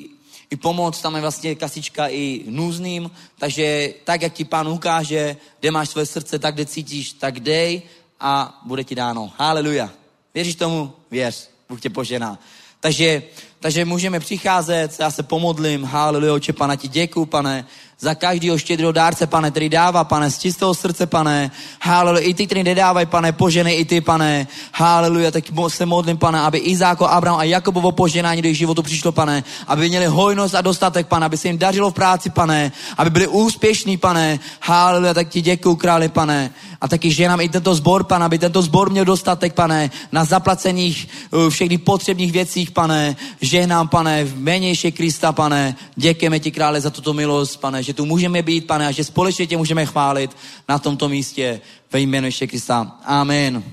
[0.52, 5.72] i pomoc, tam je vlastně kasička i nůzným, takže tak, jak ti pán ukáže, kde
[5.72, 7.82] máš své srdce, tak, kde cítíš, tak dej
[8.20, 9.32] a bude ti dáno.
[9.38, 9.90] Haleluja.
[10.34, 10.94] Věříš tomu?
[11.12, 11.50] Věř.
[11.70, 12.40] Bůh tě požená.
[12.80, 13.24] Takže,
[13.60, 17.68] takže můžeme přicházet, já se pomodlím, haleluja, oče, pana, ti děkuju, pane,
[18.02, 21.52] za každého štědrého dárce, pane, který dává, pane, z čistého srdce, pane.
[21.82, 24.48] Haleluja, i ty, který nedávají, pane, poženej i ty, pane.
[24.74, 29.12] Haleluja, tak se modlím, pane, aby Izáko, Abraham a Jakobovo poženání do jejich životu přišlo,
[29.12, 29.44] pane.
[29.68, 32.72] Aby měli hojnost a dostatek, pane, aby se jim dařilo v práci, pane.
[32.98, 34.40] Aby byli úspěšní, pane.
[34.62, 36.52] Haleluja, tak ti děkuju, králi, pane.
[36.82, 41.08] A taky ženám i tento zbor, pane, aby tento zbor měl dostatek, pane, na zaplacených
[41.32, 43.16] uh, všech potřebných věcích, pane.
[43.42, 45.76] Žehnám, pane, v Krista, pane.
[45.96, 49.48] Děkujeme ti, krále, za tuto milost, pane, že tu můžeme být, pane, a že společně
[49.48, 50.38] tě můžeme chválit
[50.70, 51.62] na tomto místě
[51.92, 53.00] ve jménu Ježíše Krista.
[53.04, 53.64] Amen.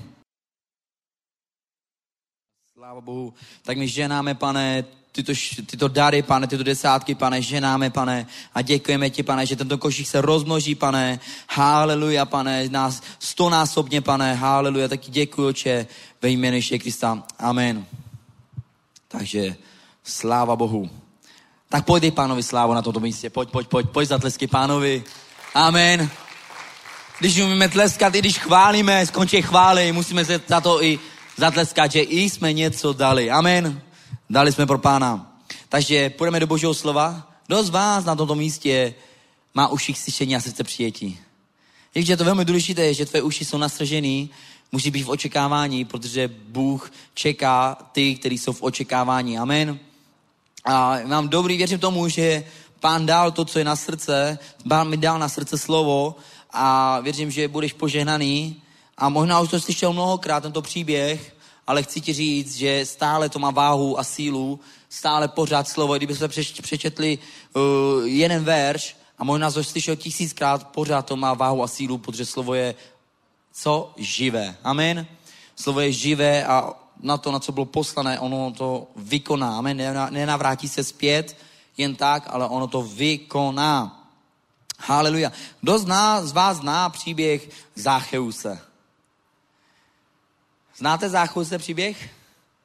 [2.73, 3.33] Sláva Bohu.
[3.63, 5.33] Tak my ženáme, pane, tyto,
[5.65, 10.07] tyto dary, pane, tyto desátky, pane, ženáme, pane, a děkujeme ti, pane, že tento košík
[10.07, 15.87] se rozmnoží, pane, haleluja, pane, nás stonásobně, pane, haleluja, taky děkuji, oče,
[16.21, 17.23] ve jménu Ježíše Krista.
[17.39, 17.85] Amen.
[19.07, 19.55] Takže
[20.03, 20.89] sláva Bohu.
[21.71, 23.29] Tak pojď pánovi slávu na tomto místě.
[23.29, 25.03] Pojď, pojď, pojď, pojď zatlesky pánovi.
[25.53, 26.09] Amen.
[27.19, 30.99] Když umíme tleskat, i když chválíme, skončí chvály, musíme se za to i
[31.37, 33.31] zatleskat, že i jsme něco dali.
[33.31, 33.81] Amen.
[34.29, 35.39] Dali jsme pro pána.
[35.69, 37.33] Takže půjdeme do božího slova.
[37.47, 38.93] Kdo z vás na tomto místě
[39.53, 41.19] má uši k slyšení a srdce přijetí?
[41.95, 44.29] Víš, že je to velmi důležité, že tvoje uši jsou nastržený,
[44.71, 49.39] musí být v očekávání, protože Bůh čeká ty, kteří jsou v očekávání.
[49.39, 49.79] Amen.
[50.65, 52.43] A mám dobrý, věřím tomu, že
[52.79, 54.39] pán dal to, co je na srdce,
[54.69, 56.15] pán mi dal na srdce slovo
[56.51, 58.61] a věřím, že budeš požehnaný.
[58.97, 61.35] A možná už to slyšel mnohokrát, tento příběh,
[61.67, 65.97] ale chci ti říct, že stále to má váhu a sílu, stále pořád slovo.
[65.97, 66.27] Kdyby jsme
[66.61, 67.61] přečetli uh,
[68.07, 72.53] jeden verš a možná to slyšel tisíckrát, pořád to má váhu a sílu, protože slovo
[72.53, 72.75] je
[73.53, 73.93] co?
[73.97, 74.55] Živé.
[74.63, 75.07] Amen.
[75.55, 79.57] Slovo je živé a na to, na co bylo poslané, ono to vykoná.
[79.57, 79.77] Amen.
[80.09, 81.37] Nenavrátí se zpět
[81.77, 84.05] jen tak, ale ono to vykoná.
[84.79, 85.31] Haleluja.
[85.61, 88.59] Kdo z, nás, z vás zná příběh Zácheuse?
[90.77, 92.09] Znáte Zácheuse příběh?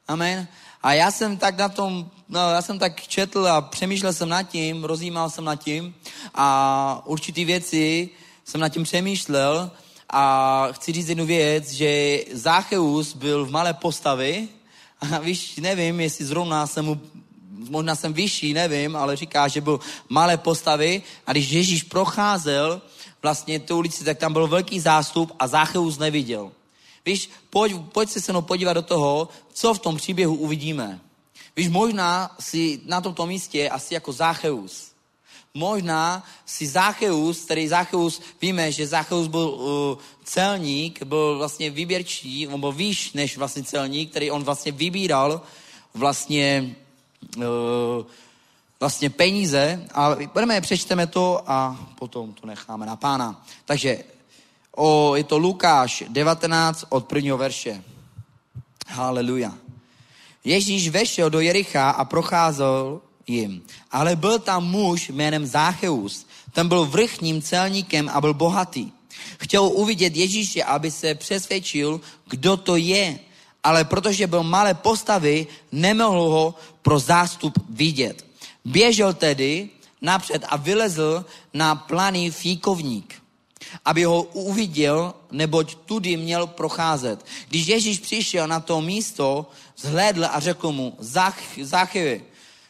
[0.07, 0.47] Amen.
[0.83, 4.43] A já jsem tak na tom, no, já jsem tak četl a přemýšlel jsem nad
[4.43, 5.95] tím, rozjímal jsem nad tím
[6.33, 8.09] a určitý věci
[8.45, 9.71] jsem nad tím přemýšlel
[10.09, 14.47] a chci říct jednu věc, že Zácheus byl v malé postavy
[15.01, 17.01] a víš, nevím, jestli zrovna jsem mu
[17.69, 19.79] možná jsem vyšší, nevím, ale říká, že byl
[20.09, 22.81] malé postavy a když Ježíš procházel
[23.21, 26.51] vlastně tu ulici, tak tam byl velký zástup a Zácheus neviděl.
[27.05, 30.99] Víš, pojď, pojď se se mnou podívat do toho, co v tom příběhu uvidíme.
[31.55, 34.94] Víš, možná si na tomto místě asi jako Zácheus
[35.55, 42.59] možná si Zácheus, který Zácheus, víme, že Zácheus byl uh, celník, byl vlastně výběrčí, on
[42.59, 45.41] byl výš než vlastně celník, který on vlastně vybíral
[45.93, 46.75] vlastně,
[47.37, 47.43] uh,
[48.79, 53.45] vlastně peníze a budeme, přečteme to a potom to necháme na pána.
[53.65, 54.03] Takže
[54.75, 57.83] o, je to Lukáš 19 od prvního verše.
[58.87, 59.53] Haleluja.
[60.43, 63.61] Ježíš vešel do Jericha a procházel jim.
[63.91, 66.25] Ale byl tam muž jménem Zácheus.
[66.51, 68.91] Ten byl vrchním celníkem a byl bohatý.
[69.39, 73.19] Chtěl uvidět Ježíše, aby se přesvědčil, kdo to je
[73.65, 78.25] ale protože byl malé postavy, nemohl ho pro zástup vidět.
[78.65, 79.69] Běžel tedy
[80.01, 83.13] napřed a vylezl na planý fíkovník,
[83.85, 87.25] aby ho uviděl, neboť tudy měl procházet.
[87.49, 92.23] Když Ježíš přišel na to místo, zhlédl a řekl mu, Zach, Zachy,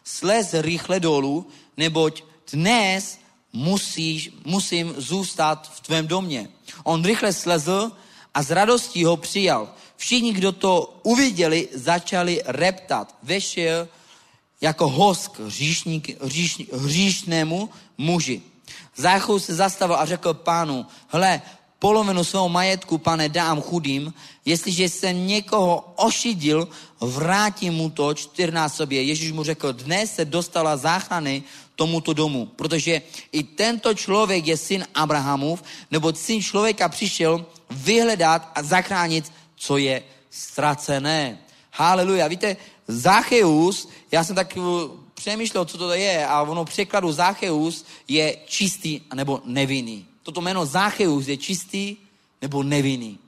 [0.06, 1.47] slez rychle dolů,
[1.78, 3.20] neboť dnes
[3.53, 6.49] musíš, musím zůstat v tvém domě.
[6.84, 7.91] On rychle slezl
[8.34, 9.74] a s radostí ho přijal.
[9.97, 13.16] Všichni, kdo to uviděli, začali reptat.
[13.24, 13.88] Vešel
[14.62, 18.41] jako hosk hříšník, hříš, hříšnému muži.
[18.95, 21.41] Záchou se zastavil a řekl pánu, hle,
[21.80, 24.14] polovinu svého majetku, pane, dám chudým,
[24.46, 26.68] jestliže jsem někoho ošidil,
[27.02, 29.04] vrátím mu to čtyřnásobě.
[29.04, 31.44] Ježíš mu řekl, dnes se dostala záchrany
[31.76, 33.02] tomuto domu, protože
[33.32, 40.04] i tento člověk je syn Abrahamův, nebo syn člověka přišel vyhledat a zachránit, co je
[40.30, 41.38] ztracené.
[41.72, 42.28] Haleluja.
[42.28, 42.58] Víte,
[42.88, 44.64] Zacheus, já jsem tak uh,
[45.14, 50.06] přemýšlel, co to je a ono překladu Zacheus je čistý nebo nevinný.
[50.26, 51.98] Toto jméno Zacheus je čistý
[52.42, 53.20] nebo nevinný.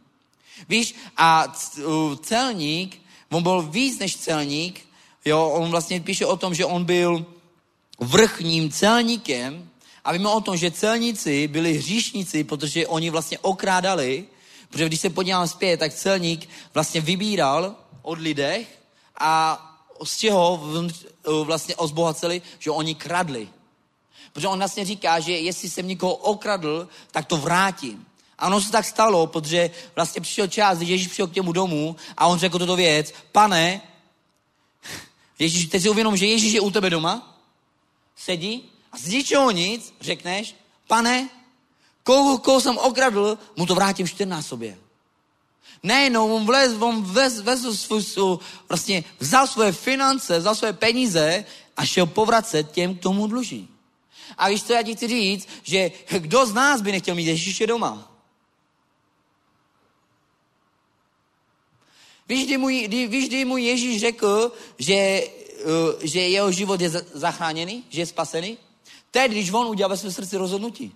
[0.69, 1.53] Víš, a
[2.21, 4.81] celník, on byl víc než celník,
[5.25, 7.25] jo, on vlastně píše o tom, že on byl
[7.99, 9.69] vrchním celníkem
[10.03, 14.25] a víme o tom, že celníci byli hříšníci, protože oni vlastně okrádali,
[14.69, 18.79] protože když se podívám zpět, tak celník vlastně vybíral od lidech
[19.19, 19.63] a
[20.03, 20.63] z čeho
[21.43, 23.49] vlastně ozbohaceli, že oni kradli.
[24.33, 28.05] Protože on vlastně říká, že jestli jsem někoho okradl, tak to vrátím.
[28.37, 31.95] A ono se tak stalo, protože vlastně přišel čas, když Ježíš přišel k těmu domu
[32.17, 33.81] a on řekl toto věc, pane,
[35.39, 37.39] Ježíš, teď si uvědom, že Ježíš je u tebe doma,
[38.15, 40.55] sedí a z ničeho nic řekneš,
[40.87, 41.29] pane,
[42.03, 44.77] koho, koho jsem okradl, mu to vrátím čtyřnásobě.
[45.83, 48.37] Ne, no, on vlez, on vez, vez svůj, svůj,
[48.69, 51.45] vlastně vzal svoje finance, vzal svoje peníze
[51.77, 53.69] a šel povracet těm, k tomu dluží.
[54.37, 57.67] A víš co, já ti chci říct, že kdo z nás by nechtěl mít Ježíše
[57.67, 58.11] doma?
[62.29, 65.23] Víš, kdy mu, kdy, víš, kdy mu Ježíš řekl, že
[65.57, 68.57] Eh, že jeho život je zachráněný, že je spasený?
[69.11, 70.93] Teď, když on udělal ve svém srdci rozhodnutí.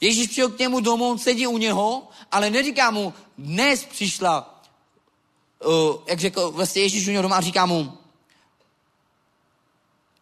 [0.00, 4.62] Ježíš přijel k němu domů, on sedí u něho, ale neříká mu, dnes přišla,
[5.66, 7.98] uh, jak řekl vlastně Ježíš u něho doma, a říká mu,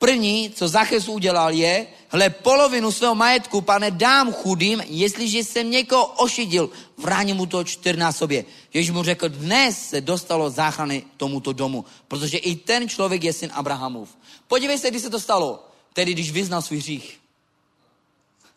[0.02, 6.06] První, co Zachez udělal, je, hle, polovinu svého majetku, pane, dám chudým, jestliže jsem někoho
[6.06, 8.44] ošidil, vrání mu to čtyřnásobě.
[8.74, 13.50] Ježíš mu řekl, dnes se dostalo záchrany tomuto domu, protože i ten člověk je syn
[13.54, 14.18] Abrahamův.
[14.48, 15.68] Podívej se, kdy se to stalo.
[15.92, 17.20] Tedy, když vyznal svůj hřích.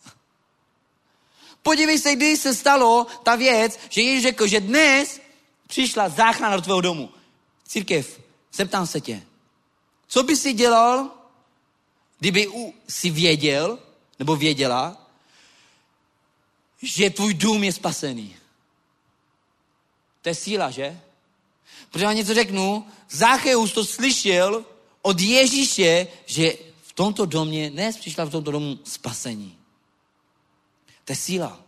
[1.63, 5.21] Podívej se, kdy se stalo ta věc, že Ježíš řekl, že dnes
[5.67, 7.09] přišla záchrana do tvého domu.
[7.67, 8.19] Církev,
[8.53, 9.21] zeptám se tě,
[10.07, 11.11] co by si dělal,
[12.25, 12.49] Kdyby
[12.87, 13.79] si věděl,
[14.19, 14.97] nebo věděla,
[16.81, 18.35] že tvůj dům je spasený.
[20.21, 20.99] To je síla, že?
[21.89, 24.65] Protože vám něco řeknu, Zácheus to slyšel
[25.01, 29.57] od Ježíše, že v tomto domě, dnes přišla v tomto domu spasení.
[31.05, 31.61] To je síla.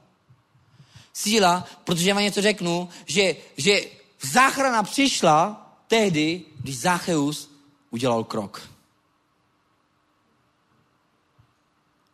[1.13, 3.81] Síla, protože vám něco řeknu, že, že
[4.21, 7.49] záchrana přišla tehdy, když Zácheus
[7.91, 8.76] udělal krok.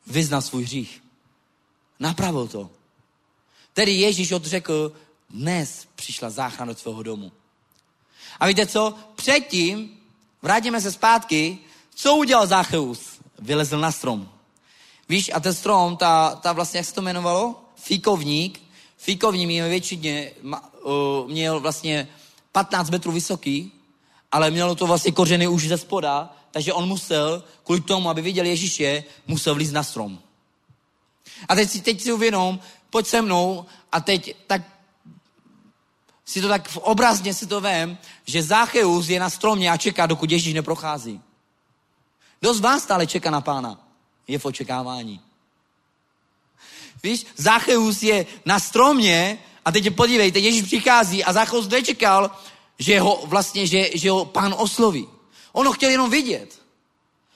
[0.07, 1.03] Vyznal svůj hřích.
[1.99, 2.69] Napravil to.
[3.73, 4.91] Tedy Ježíš odřekl,
[5.29, 7.31] dnes přišla záchrana do tvého domu.
[8.39, 8.95] A víte co?
[9.15, 9.97] Předtím,
[10.41, 11.57] vrátíme se zpátky,
[11.95, 12.99] co udělal Zácheus?
[13.39, 14.29] Vylezl na strom.
[15.09, 17.63] Víš, a ten strom, ta, ta vlastně, jak se to jmenovalo?
[17.75, 18.61] Fíkovník.
[18.97, 20.31] Fíkovník měl většině,
[21.27, 22.07] měl vlastně
[22.51, 23.71] 15 metrů vysoký,
[24.31, 28.45] ale mělo to vlastně kořeny už ze spoda, takže on musel, kvůli tomu, aby viděl
[28.45, 30.19] Ježíše, musel vlízt na strom.
[31.49, 34.61] A teď si, teď si uvědom, pojď se mnou a teď tak
[36.25, 40.31] si to tak obrazně si to vem, že Zácheus je na stromě a čeká, dokud
[40.31, 41.21] Ježíš neprochází.
[42.39, 43.87] Kdo z vás stále čeká na pána?
[44.27, 45.21] Je v očekávání.
[47.03, 52.31] Víš, Zácheus je na stromě a teď podívejte, Ježíš přichází a Zácheus nečekal,
[52.79, 55.07] že ho vlastně, že, že ho pán osloví.
[55.53, 56.61] On ho chtěl jenom vidět.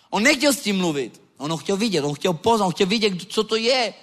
[0.09, 1.22] On nechtěl s tím mluvit.
[1.38, 3.93] On ho chtěl vidět, on chtěl poznat, on chtěl vidět, co to je.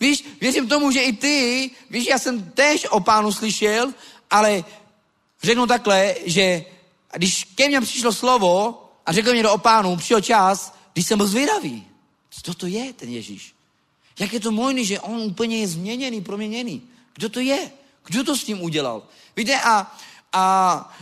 [0.00, 3.92] Víš, věřím tomu, že i ty, víš, já jsem tež o pánu slyšel,
[4.30, 4.64] ale
[5.42, 6.64] řeknu takhle, že
[7.12, 11.26] když ke mně přišlo slovo a řekl mi o pánu, přišel čas, když jsem byl
[11.26, 11.86] zvědavý.
[12.30, 13.54] Co to je ten Ježíš?
[14.18, 16.82] Jak je to možné, že on úplně je změněný, proměněný?
[17.14, 17.70] Kdo to je?
[18.04, 19.02] Kdo to s tím udělal?
[19.36, 19.96] Víte, a,
[20.32, 20.96] a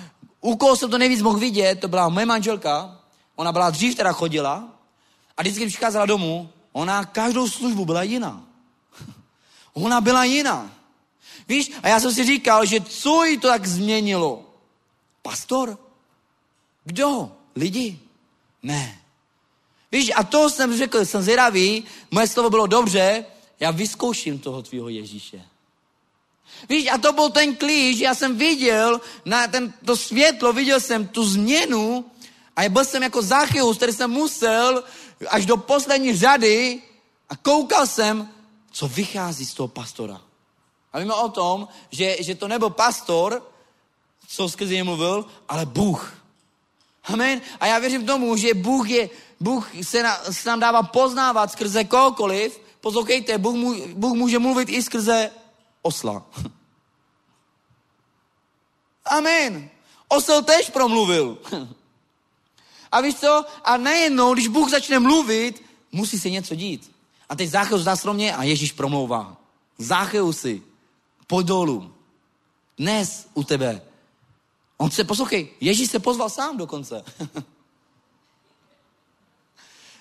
[0.45, 3.01] u koho jsem to nejvíc mohl vidět, to byla moje manželka,
[3.36, 4.68] ona byla dřív teda chodila
[5.36, 8.45] a vždycky, přicházela domů, ona každou službu byla jiná.
[9.74, 10.70] Ona byla jiná.
[11.49, 14.45] Víš, a já jsem si říkal, že co jí to tak změnilo?
[15.22, 15.78] Pastor?
[16.84, 17.32] Kdo?
[17.57, 17.99] Lidi?
[18.62, 18.99] Ne.
[19.92, 23.24] Víš, a to jsem řekl, jsem zvědavý, moje slovo bylo dobře,
[23.61, 25.53] já vyzkouším toho tvýho Ježíše.
[26.68, 31.07] Víš, a to byl ten klíč, já jsem viděl na ten, to světlo, viděl jsem
[31.07, 32.05] tu změnu
[32.57, 34.84] a byl jsem jako Zachyus, který jsem musel
[35.28, 36.82] až do poslední řady
[37.28, 38.28] a koukal jsem,
[38.70, 40.20] co vychází z toho pastora.
[40.92, 43.42] A víme o tom, že, že to nebyl pastor,
[44.28, 46.14] co skrze něj mluvil, ale Bůh.
[47.05, 47.40] Amen.
[47.61, 51.84] A já věřím tomu, že Bůh, je, Bůh se, na, se nám dává poznávat skrze
[51.84, 52.61] kohokoliv.
[52.80, 55.30] Poslouchejte, Bůh, mu, Bůh může mluvit i skrze
[55.85, 56.26] osla.
[59.05, 59.70] Amen.
[60.09, 61.39] Osel tež promluvil.
[62.93, 63.45] A víš co?
[63.64, 65.62] A najednou, když Bůh začne mluvit,
[65.93, 66.93] musí se něco dít.
[67.28, 69.37] A teď Zácheus mě a Ježíš promlouvá.
[69.78, 70.62] Zácheusi,
[71.26, 71.95] pojď dolů.
[72.78, 73.82] Dnes u tebe.
[74.76, 77.05] On se, poslouchej, Ježíš se pozval sám dokonce.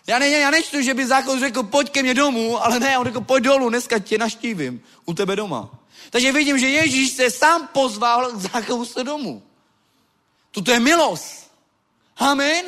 [0.08, 3.06] já, ne, já nečtu, že by Zácheus řekl, pojď ke mně domů, ale ne, on
[3.06, 5.70] řekl, pojď dolů, dneska tě naštívím u tebe doma.
[6.10, 9.44] Takže vidím, že Ježíš se sám pozval k Zácheuse domů.
[10.52, 11.52] Tuto je milost.
[12.18, 12.66] Amen.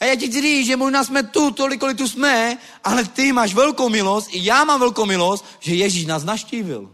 [0.00, 3.54] A já ti říct, že možná jsme tu, tolik, kolik tu jsme, ale ty máš
[3.54, 6.92] velkou milost, i já mám velkou milost, že Ježíš nás naštívil.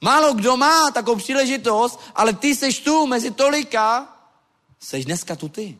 [0.00, 4.16] Málo kdo má takovou příležitost, ale ty seš tu mezi tolika,
[4.80, 5.78] seš dneska tu ty.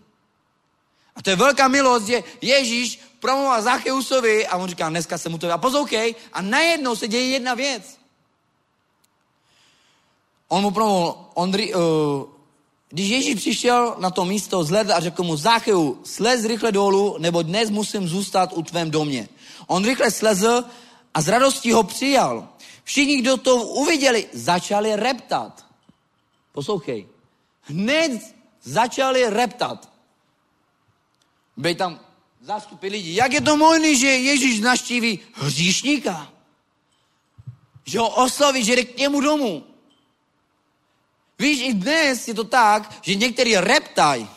[1.18, 5.38] A to je velká milost, že Ježíš promluvil Zacheusovi a on říká, dneska se mu
[5.38, 5.52] to...
[5.52, 7.98] A poslouchej, a najednou se děje jedna věc.
[10.48, 12.24] On mu promluvil, on, uh,
[12.88, 17.42] když Ježíš přišel na to místo, zhledl a řekl mu, Zacheu, slez rychle dolů, nebo
[17.42, 19.28] dnes musím zůstat u tvém domě.
[19.66, 20.64] On rychle slezl
[21.14, 22.48] a z radostí ho přijal.
[22.84, 25.66] Všichni, kdo to uviděli, začali reptat.
[26.52, 27.06] Poslouchej.
[27.62, 28.22] Hned
[28.62, 29.97] začali reptat.
[31.58, 32.00] Byli tam
[32.40, 33.14] zástupy lidí.
[33.14, 36.32] Jak je to možné, že Ježíš naštíví hříšníka?
[37.84, 39.66] Že ho osloví, že jde k němu domů.
[41.38, 44.28] Víš, i dnes je to tak, že někteří reptají.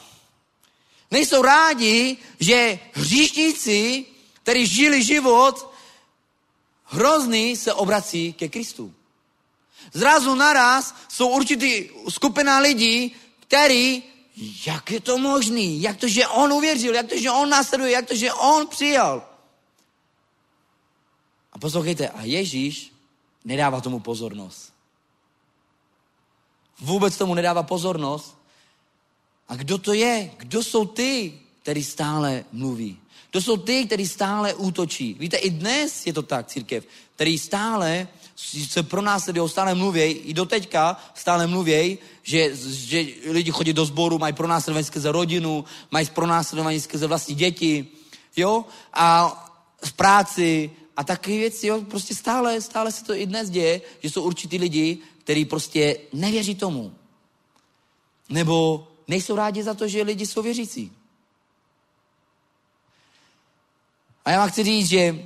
[1.12, 4.06] Nejsou rádi, že hříšníci,
[4.44, 5.74] kteří žili život
[6.86, 8.94] hrozný, se obrací ke Kristu.
[9.94, 14.04] Zrazu naraz jsou určitý skupina lidí, který,
[14.66, 18.08] jak je to možný, jak to, že on uvěřil, jak to, že on následuje, jak
[18.08, 19.30] to, že on přijal.
[21.54, 22.92] A poslouchejte, a Ježíš
[23.46, 24.74] nedává tomu pozornost.
[26.80, 28.38] Vůbec tomu nedává pozornost.
[29.48, 30.32] A kdo to je?
[30.38, 33.00] Kdo jsou ty, který stále mluví?
[33.32, 35.14] To jsou ty, kteří stále útočí.
[35.20, 38.08] Víte, i dnes je to tak, církev, který stále
[38.70, 43.86] se pro nás stále mluvěj, i do teďka stále mluvěj, že, že lidi chodí do
[43.86, 47.88] sboru, mají pro nás skrze rodinu, mají pro nás skrze vlastní děti,
[48.36, 49.38] jo, a
[49.86, 54.10] v práci a takové věci, jo, prostě stále, stále se to i dnes děje, že
[54.10, 56.94] jsou určitý lidi, kteří prostě nevěří tomu.
[58.30, 60.92] Nebo nejsou rádi za to, že lidi jsou věřící.
[64.26, 65.26] A já vám chci říct, že,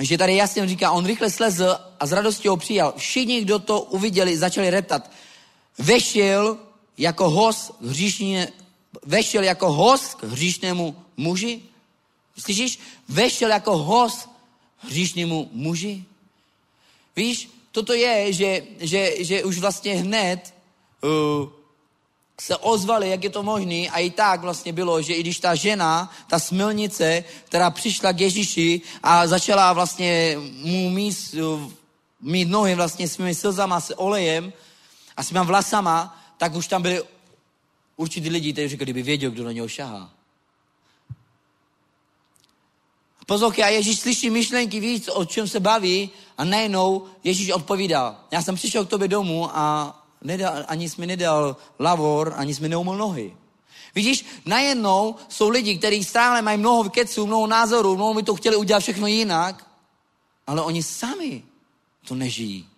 [0.00, 2.94] že tady jasně říká, on rychle slezl a s radostí ho přijal.
[2.96, 5.10] Všichni, kdo to uviděli, začali reptat.
[5.78, 6.58] Vešel
[6.98, 8.52] jako host hříšně,
[9.06, 11.62] vešel jako host k hříšnému muži.
[12.38, 12.78] Slyšíš?
[13.08, 14.28] Vešel jako host
[14.78, 16.04] hříšnému muži.
[17.16, 20.54] Víš, toto je, že, že, že už vlastně hned
[21.02, 21.48] uh,
[22.40, 25.54] se ozvali, jak je to možné a i tak vlastně bylo, že i když ta
[25.54, 31.34] žena, ta smilnice, která přišla k Ježíši a začala vlastně mu mít,
[32.20, 34.52] mít nohy vlastně svými slzama, s olejem
[35.16, 37.02] a s svýma vlasama, tak už tam byli
[37.96, 40.10] určitý lidi, kteří řekli, kdyby věděl, kdo na něho šahá.
[43.26, 48.24] Poslouchej, a Ježíš slyší myšlenky, víc, o čem se baví a najednou Ježíš odpovídá.
[48.30, 52.62] Já jsem přišel k tobě domů a nedal, ani jsi mi nedal lavor, ani jsi
[52.62, 53.36] mi neumil nohy.
[53.94, 58.56] Vidíš, najednou jsou lidi, kteří stále mají mnoho keců, mnoho názorů, mnoho by to chtěli
[58.56, 59.66] udělat všechno jinak,
[60.46, 61.42] ale oni sami
[62.08, 62.68] to nežijí.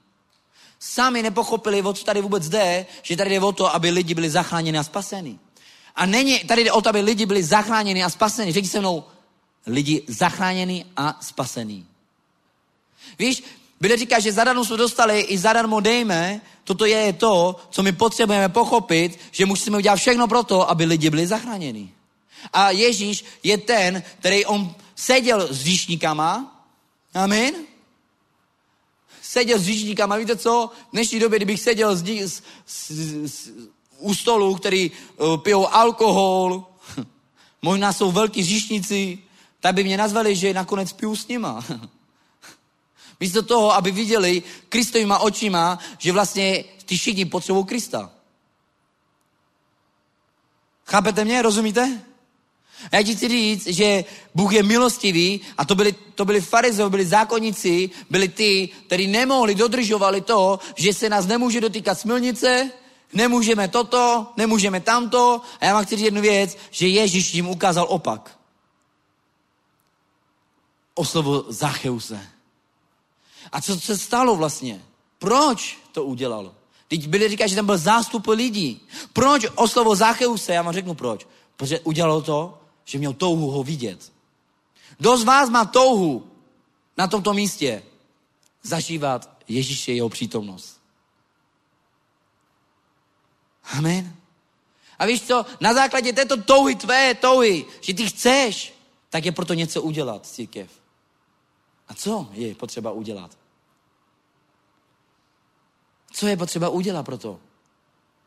[0.79, 4.31] Sami nepochopili, o co tady vůbec jde, že tady jde o to, aby lidi byli
[4.31, 5.39] zachráněni a spaseni.
[5.97, 8.53] A není, tady jde o to, aby lidi byli zachráněni a spaseni.
[8.53, 9.05] Řekni se mnou,
[9.67, 11.87] lidi zachráněni a spasení.
[13.19, 13.43] Víš,
[13.81, 16.41] Bible říká, že zadarmo jsme dostali i zadarmo dejme.
[16.65, 21.11] Toto je to, co my potřebujeme pochopit, že musíme udělat všechno pro to, aby lidi
[21.11, 21.93] byli zachráněni.
[22.53, 26.63] A Ježíš je ten, který on seděl s říšníkama.
[27.15, 27.55] Amen.
[29.29, 30.17] Seděl s říšníkama.
[30.17, 30.71] Víte co?
[30.89, 32.91] V dnešní době, kdybych seděl s, s, s,
[33.27, 33.51] s,
[33.99, 36.65] u stolu, který uh, pijou alkohol,
[37.63, 39.19] možná jsou velký říšníci,
[39.61, 41.65] tak by mě nazvali, že nakonec piju s nima.
[43.21, 48.11] Místo toho, aby viděli Kristovýma očima, že vlastně ty všichni potřebují Krista.
[50.85, 51.43] Chápete mě?
[51.43, 52.03] Rozumíte?
[52.93, 54.05] A já ti chci říct, že
[54.35, 59.55] Bůh je milostivý a to byli, to byli farizové, byli zákonníci, byli ty, kteří nemohli,
[59.55, 62.71] dodržovali to, že se nás nemůže dotýkat smilnice,
[63.13, 65.41] nemůžeme toto, nemůžeme tamto.
[65.61, 68.39] A já vám chci říct jednu věc, že Ježíš jim ukázal opak.
[70.95, 72.21] O slovo Zacheuse.
[73.53, 74.83] A co se stalo vlastně?
[75.19, 76.55] Proč to udělalo?
[76.89, 78.81] Teď byli říkat, že tam byl zástup lidí.
[79.13, 80.55] Proč oslovo Zacheuse?
[80.55, 81.27] Já vám řeknu proč.
[81.57, 84.13] Protože udělalo to, že měl touhu ho vidět.
[84.99, 86.31] Kdo z vás má touhu
[86.97, 87.83] na tomto místě
[88.63, 90.81] zažívat Ježíše jeho přítomnost?
[93.65, 94.17] Amen.
[94.99, 98.75] A víš co, na základě této touhy, tvé touhy, že ty chceš,
[99.11, 100.71] tak je proto něco udělat, církev.
[101.89, 103.39] A co je potřeba udělat?
[106.13, 107.41] Co je potřeba udělat pro to?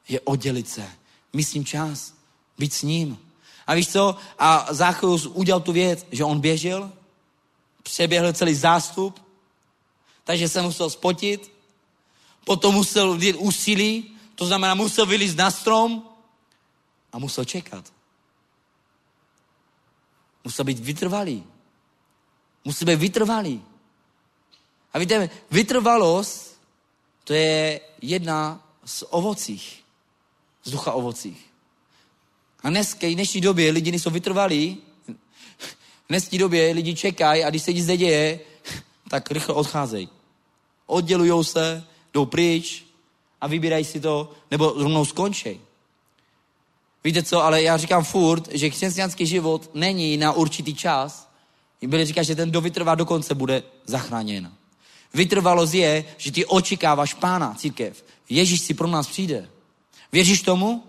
[0.07, 0.91] Je oddělit se.
[1.33, 2.13] Myslím čas.
[2.57, 3.28] Být s ním.
[3.69, 4.15] A víš co?
[4.39, 6.91] A Záchorus udělal tu věc, že on běžel,
[7.83, 9.21] přeběhl celý zástup,
[10.23, 11.51] takže se musel spotit,
[12.45, 16.09] potom musel vidět úsilí, to znamená musel vylízt na strom
[17.13, 17.93] a musel čekat.
[20.43, 21.43] Musel být vytrvalý.
[22.65, 23.63] Musí být vytrvalý.
[24.93, 26.61] A víte, vytrvalost,
[27.23, 29.83] to je jedna z ovocích,
[30.63, 31.48] z ducha ovocích.
[32.63, 34.77] A dneska, v dnešní době lidi nejsou vytrvalí,
[36.05, 38.39] v dnešní době lidi čekají a když se nic neděje,
[39.09, 40.09] tak rychle odcházejí.
[40.85, 41.83] Oddělují se,
[42.13, 42.83] jdou pryč
[43.41, 45.61] a vybírají si to, nebo rovnou skončí.
[47.03, 51.29] Víte co, ale já říkám furt, že křesťanský život není na určitý čas.
[51.81, 54.53] Byli říká, že ten, kdo vytrvá do konce, bude zachráněn.
[55.13, 58.05] Vytrvalost je, že ty očekáváš pána, církev.
[58.29, 59.49] Ježíš si pro nás přijde.
[60.11, 60.83] Věříš tomu?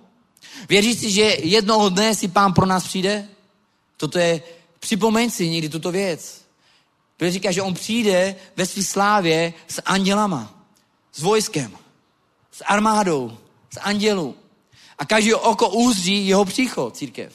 [0.69, 3.29] Věříš si, že jednoho dne si pán pro nás přijde?
[3.97, 4.43] Toto je,
[4.79, 6.45] připomeň si někdy tuto věc.
[7.17, 10.65] Protože říká, že on přijde ve své slávě s andělama,
[11.13, 11.79] s vojskem,
[12.53, 13.39] s armádou,
[13.75, 14.35] s andělů.
[14.99, 17.33] A každý oko uzří jeho příchod, církev.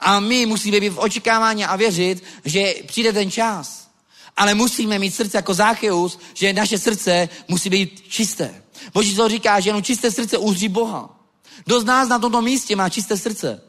[0.00, 3.88] A my musíme být v očekávání a věřit, že přijde ten čas.
[4.36, 8.62] Ale musíme mít srdce jako Zácheus, že naše srdce musí být čisté.
[8.94, 11.17] Boží to říká, že jenom čisté srdce uzří Boha.
[11.64, 13.60] Kdo z nás na tomto místě má čisté srdce?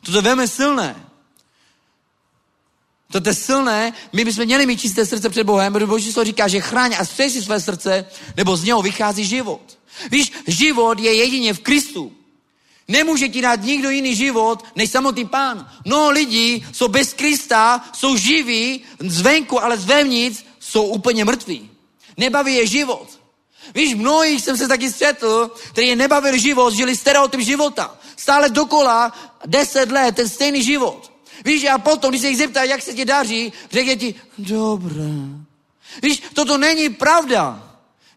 [0.00, 0.96] To je velmi silné.
[3.12, 6.48] To je silné, my bychom měli mít čisté srdce před Bohem, protože Boží slovo říká,
[6.48, 9.78] že chráň a střej si své srdce, nebo z něho vychází život.
[10.10, 12.12] Víš, život je jedině v Kristu.
[12.88, 15.70] Nemůže ti dát nikdo jiný život, než samotný pán.
[15.84, 21.70] No lidí jsou bez Krista, jsou živí zvenku, ale zvevnitř jsou úplně mrtví.
[22.16, 23.20] Nebaví je život.
[23.74, 27.98] Víš, mnohých jsem se taky střetl, který je nebavil život, žili stereotyp života.
[28.16, 29.12] Stále dokola
[29.46, 31.12] deset let, ten stejný život.
[31.44, 35.12] Víš, a potom, když se jich zeptá, jak se ti daří, řekne ti, dobré.
[36.02, 37.70] Víš, toto není pravda.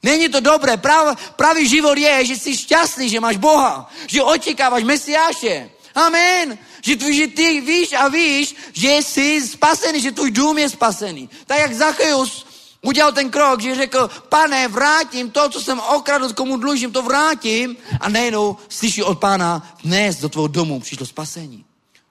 [0.03, 0.77] Není to dobré.
[0.77, 5.69] Prav, pravý život je, že jsi šťastný, že máš Boha, že očekáváš Mesiáše.
[5.95, 6.57] Amen.
[6.81, 11.29] Že, tvůj, že ty víš a víš, že jsi spasený, že tvůj dům je spasený.
[11.45, 12.46] Tak jak Zachyus
[12.87, 17.77] udělal ten krok, že řekl, pane, vrátím to, co jsem okradl, komu dlužím, to vrátím.
[17.99, 21.65] A nejenom slyší od pána, dnes do tvého domu přišlo spasení.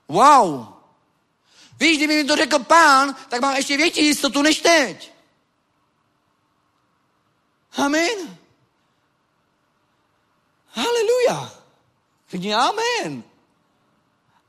[0.08, 0.66] Wow.
[1.80, 5.12] Víš, kdyby mi to řekl pán, tak mám ještě větší jistotu než teď.
[7.76, 8.38] Amen.
[10.68, 11.52] Haleluja.
[12.30, 13.22] Řekni amen.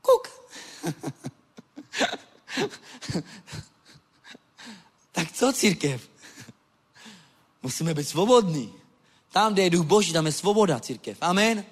[0.02, 0.28] Kuk.
[5.12, 6.07] tak co církev?
[7.68, 8.72] Musíme být svobodní.
[9.32, 11.18] Tam, kde je duch Boží, tam je svoboda církev.
[11.20, 11.64] Amen.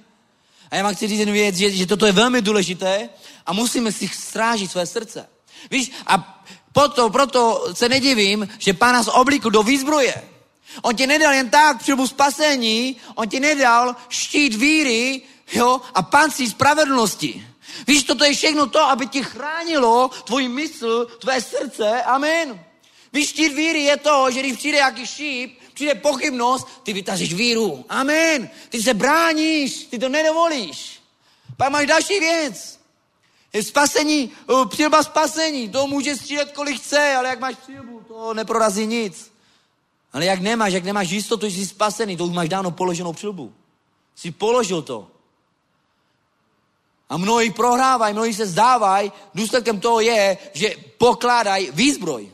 [0.71, 3.09] A já vám chci říct jednu věc, že, že toto je velmi důležité
[3.47, 5.29] a musíme si strážit své srdce.
[5.71, 10.29] Víš, a proto, proto se nedivím, že pán nás oblikl do výzbroje.
[10.83, 15.23] On ti nedal jen tak příbu spasení, on ti nedal štít víry
[15.53, 17.47] jo, a pancí spravedlnosti.
[17.87, 22.61] Víš, toto je všechno to, aby ti chránilo tvůj mysl, tvé srdce, amen.
[23.13, 27.85] Víš, štít víry je to, že když přijde jaký šíp, přijde pochybnost, ty vytažíš víru.
[27.89, 28.51] Amen.
[28.69, 31.03] Ty se bráníš, ty to nedovolíš.
[31.57, 32.81] Pak máš další věc.
[33.53, 34.33] Je spasení,
[34.69, 39.33] přilba spasení, to může střílet kolik chce, ale jak máš přilbu, to neprorazí nic.
[40.13, 43.53] Ale jak nemáš, jak nemáš jistotu, že jsi spasený, to už máš dávno položenou přilbu.
[44.15, 45.09] Jsi položil to.
[47.09, 52.33] A mnohí prohrávají, mnohí se zdávají, důsledkem toho je, že pokládají výzbroj.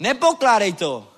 [0.00, 1.13] Nepokládej to.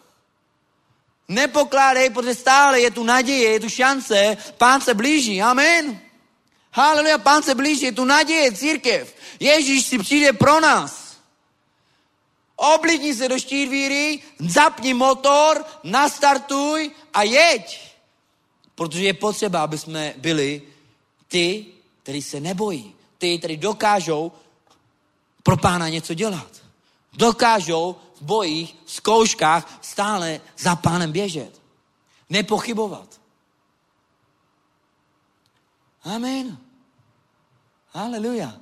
[1.29, 6.01] Nepokládej, protože stále je tu naděje, je tu šance, pán se blíží, amen.
[6.72, 9.14] Haleluja, pán se blíží, je tu naděje, církev.
[9.41, 11.16] Ježíš si přijde pro nás.
[12.57, 17.93] Oblíkni se do štít víry, zapni motor, nastartuj a jeď.
[18.74, 20.62] Protože je potřeba, aby jsme byli
[21.29, 21.66] ty,
[22.03, 22.95] kteří se nebojí.
[23.18, 24.33] Ty, kteří dokážou
[25.43, 26.49] pro pána něco dělat.
[27.12, 31.62] Dokážou v bojích, v zkouškách stále za pánem běžet.
[32.30, 33.20] Nepochybovat.
[36.02, 36.58] Amen.
[37.92, 38.56] Haleluja.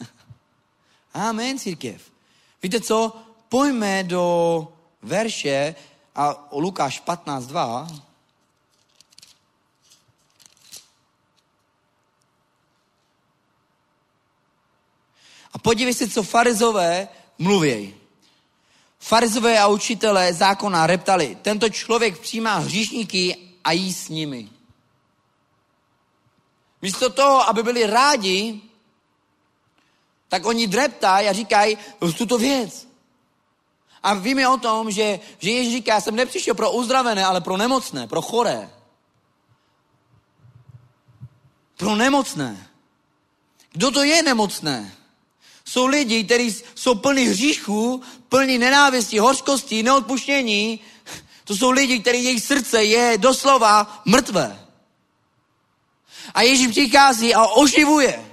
[1.14, 2.10] Amen, církev.
[2.62, 3.16] Víte co?
[3.48, 4.68] Pojďme do
[5.02, 5.74] verše
[6.14, 8.02] a Lukáš 15.2.
[15.52, 17.08] A podívej se, co farizové
[17.38, 17.95] mluví.
[19.06, 24.48] Farizové a učitelé zákona reptali, tento člověk přijímá hříšníky a jí s nimi.
[26.82, 28.60] Místo toho, aby byli rádi,
[30.28, 31.78] tak oni dreptají a říkají
[32.18, 32.88] tuto věc.
[34.02, 37.56] A víme o tom, že, že Ježíš říká, já jsem nepřišel pro uzdravené, ale pro
[37.56, 38.70] nemocné, pro choré.
[41.76, 42.70] Pro nemocné.
[43.72, 44.96] Kdo to je nemocné?
[45.68, 50.80] Jsou lidi, kteří jsou plní hříchů, plní nenávisti, hořkosti, neodpuštění.
[51.44, 54.66] To jsou lidi, kteří jejich srdce je doslova mrtvé.
[56.34, 58.24] A Ježíš přichází a oživuje.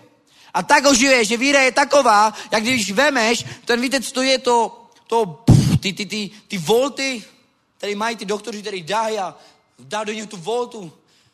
[0.53, 4.37] A tak oživuje, že víra je taková, jak když vemeš, ten víte, co to je
[4.37, 5.43] to, to
[5.79, 7.23] ty, ty, ty, ty volty,
[7.77, 9.35] které mají ty doktoři, který dají a
[9.79, 10.93] dá do něj tu voltu.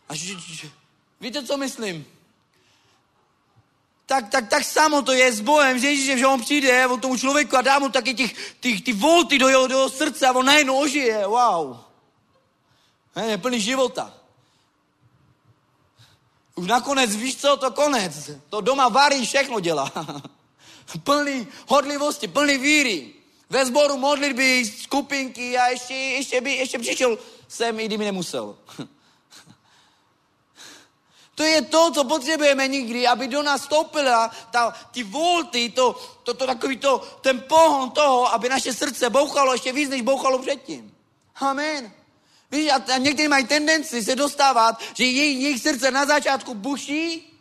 [0.10, 0.70] A že, že,
[1.22, 2.06] víte, co myslím?
[4.10, 7.18] Tak, tak, tak samo to je s Bohem, že Ježíš, že on přijde on tomu
[7.18, 10.34] člověku a dá mu taky těch, těch, ty volty do jeho, do jeho srdce a
[10.34, 11.78] on najednou ožije, wow.
[13.28, 14.14] Je plný života.
[16.56, 18.30] Už nakonec víš co, to konec.
[18.50, 19.92] To doma varí, všechno dělá.
[21.04, 23.14] plný hodlivosti, plný víry.
[23.50, 28.58] Ve sboru modlitby, skupinky a ještě, ještě, by, ještě přišel sem, i kdyby nemusel.
[31.40, 36.34] To je to, co potřebujeme nikdy, aby do nás stoupila ta, ty volty, to, to,
[36.34, 40.92] to takový to, ten pohon toho, aby naše srdce bouchalo ještě víc, než bouchalo předtím.
[41.36, 41.92] Amen.
[42.52, 47.34] Víš, a, a někteří mají tendenci se dostávat, že jejich, jejich srdce na začátku buší,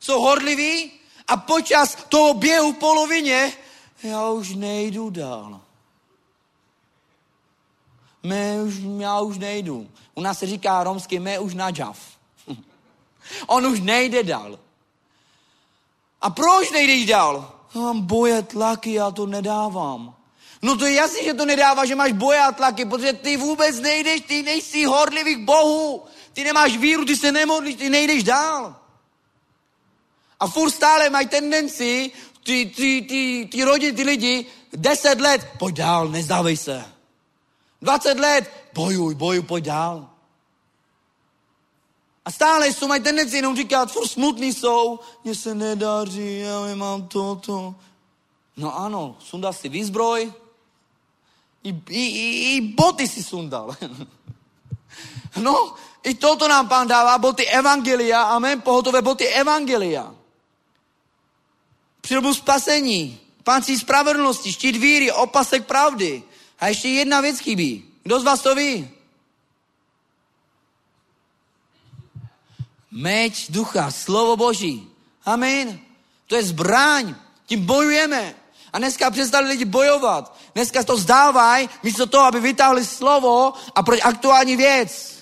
[0.00, 0.92] jsou horliví
[1.28, 3.52] a počas toho běhu v polovině
[4.02, 5.60] já už nejdu dál.
[8.22, 9.90] Mé už, já už nejdu.
[10.14, 12.15] U nás se říká romsky, mé už na džav.
[13.46, 14.58] On už nejde dál.
[16.20, 17.52] A proč nejde dál?
[17.74, 20.14] Mám boje, tlaky, já to nedávám.
[20.62, 23.80] No to je jasný, že to nedává, že máš boje a tlaky, protože ty vůbec
[23.80, 26.04] nejdeš, ty nejsi horlivý k Bohu.
[26.32, 28.76] Ty nemáš víru, ty se nemodlíš, ty nejdeš dál.
[30.40, 32.10] A furt stále mají tendenci,
[32.42, 36.84] ty, ty, ty, ty rodiny, ty lidi, deset let, pojď dál, nezdávej se.
[37.82, 40.10] Dvacet let, bojuj, bojuj, pojď dál.
[42.26, 47.08] A stále jsou, mají tendenci jenom říkat, furt smutný jsou, mně se nedaří, já nemám
[47.08, 47.74] toto.
[48.56, 50.32] No ano, sundal si výzbroj,
[51.62, 53.76] i, i, i, i boty si sundal.
[55.36, 60.14] no, i toto nám pán dává, boty evangelia, amen, pohotové boty evangelia.
[62.00, 63.20] Přilbu spasení,
[63.62, 66.22] si spravedlnosti, štít víry, opasek pravdy.
[66.58, 67.84] A ještě jedna věc chybí.
[68.02, 68.95] Kdo z vás to ví?
[72.96, 74.88] Meč ducha, slovo boží.
[75.24, 75.80] Amen.
[76.26, 77.14] To je zbraň.
[77.46, 78.34] Tím bojujeme.
[78.72, 80.36] A dneska přestali lidi bojovat.
[80.54, 85.16] Dneska to zdávají, místo toho, aby vytáhli slovo a proč aktuální věc.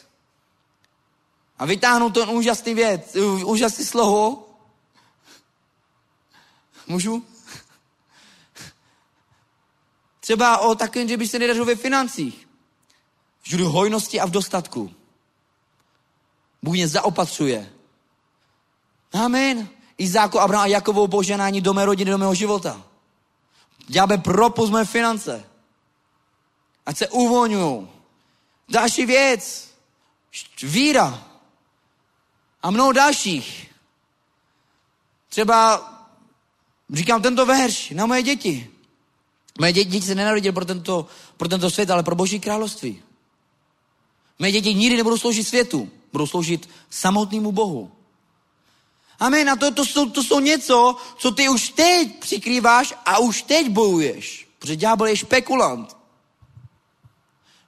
[1.59, 4.49] A vytáhnou to úžasný věc, úžasný slovo.
[6.87, 7.27] Můžu?
[10.21, 12.49] Třeba o takovém, že by se nedařilo ve financích.
[13.45, 14.95] V hojnosti a v dostatku.
[16.65, 17.73] Bůh mě zaopatřuje.
[19.13, 19.69] Amen.
[19.99, 22.83] Izáko, Abraham a Jakovou poženání do mé rodiny, do mého života.
[23.87, 25.45] Ďábel, propust moje finance.
[26.87, 27.89] Ať se uvolňují.
[28.69, 29.71] Další věc.
[30.63, 31.25] Víra.
[32.63, 33.71] A mnoho dalších.
[35.29, 35.59] Třeba
[36.93, 38.71] říkám tento verš na moje děti.
[39.61, 41.07] Moje děti, děti se nenarodily pro tento,
[41.37, 43.03] pro tento svět, ale pro Boží království.
[44.39, 47.91] Moje děti nikdy nebudou sloužit světu, budou sloužit samotnému Bohu.
[49.19, 49.51] Amen.
[49.51, 53.69] A to, to, jsou, to jsou něco, co ty už teď přikrýváš a už teď
[53.69, 54.49] bojuješ.
[54.59, 55.97] Protože ďábel je špekulant.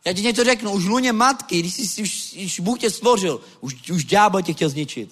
[0.05, 3.91] Já ti něco řeknu, už luně matky, když, jsi, už, když Bůh tě stvořil, už,
[3.91, 5.11] už ďábel tě chtěl zničit.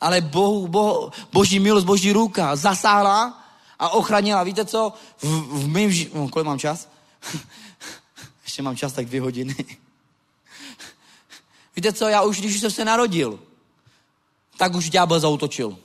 [0.00, 3.44] Ale Bohu, bo, boží milost, boží ruka zasáhla
[3.78, 4.44] a ochránila.
[4.44, 4.92] Víte co?
[5.16, 5.24] V,
[5.64, 6.10] v mým ži...
[6.14, 6.88] No, kolik mám čas?
[8.44, 9.56] Ještě mám čas tak dvě hodiny.
[11.78, 12.08] Víte co?
[12.08, 13.40] Já už, když jsem se narodil,
[14.56, 15.78] tak už ďábel zautočil.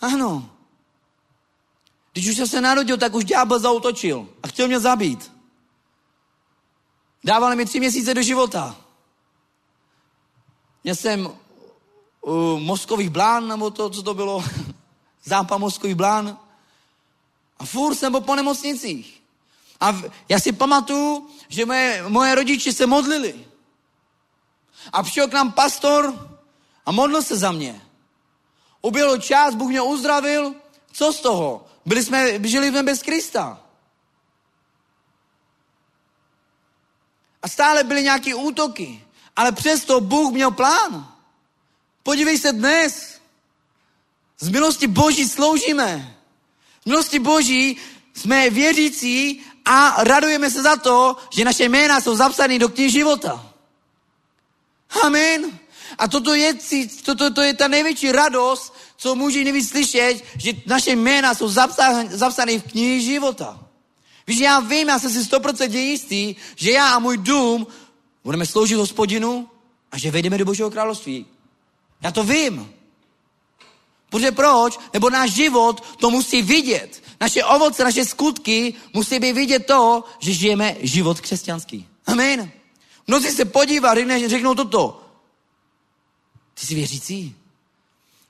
[0.00, 0.50] Ano.
[2.12, 5.32] Když už jsem se narodil, tak už ďábel zautočil a chtěl mě zabít.
[7.24, 8.76] Dával mi tři měsíce do života.
[10.84, 14.44] Měl jsem uh, mozkový blán, nebo to, co to bylo,
[15.24, 16.38] zápal mozkový blán.
[17.58, 19.22] A furt jsem byl po nemocnicích.
[19.80, 23.53] A v, já si pamatuju, že moje, moje rodiče se modlili.
[24.92, 26.28] A přišel k nám pastor
[26.86, 27.82] a modlil se za mě.
[28.82, 30.54] Uběhl čas, Bůh mě uzdravil.
[30.92, 31.66] Co z toho?
[31.86, 33.60] Byli jsme, žili jsme bez Krista.
[37.42, 39.04] A stále byly nějaké útoky.
[39.36, 41.14] Ale přesto Bůh měl plán.
[42.02, 43.20] Podívej se dnes.
[44.38, 46.18] Z milosti Boží sloužíme.
[46.82, 47.76] Z milosti Boží
[48.14, 53.53] jsme věřící a radujeme se za to, že naše jména jsou zapsány do knihy života.
[55.02, 55.58] Amen.
[55.98, 56.54] A toto je,
[57.04, 61.48] toto, to je ta největší radost, co může nejvíc slyšet, že naše jména jsou
[62.08, 63.60] zapsány v knihy života.
[64.26, 67.66] Víš, já vím, já jsem si 100% jistý, že já a můj dům
[68.24, 69.48] budeme sloužit hospodinu
[69.92, 71.26] a že vejdeme do Božího království.
[72.02, 72.72] Já to vím.
[74.10, 74.78] Protože proč?
[74.92, 77.02] Nebo náš život to musí vidět.
[77.20, 81.88] Naše ovoce, naše skutky musí být vidět to, že žijeme život křesťanský.
[82.06, 82.50] Amen.
[83.06, 83.94] Mnozí se podívá,
[84.28, 85.04] řeknou toto.
[86.54, 87.36] Ty jsi věřící?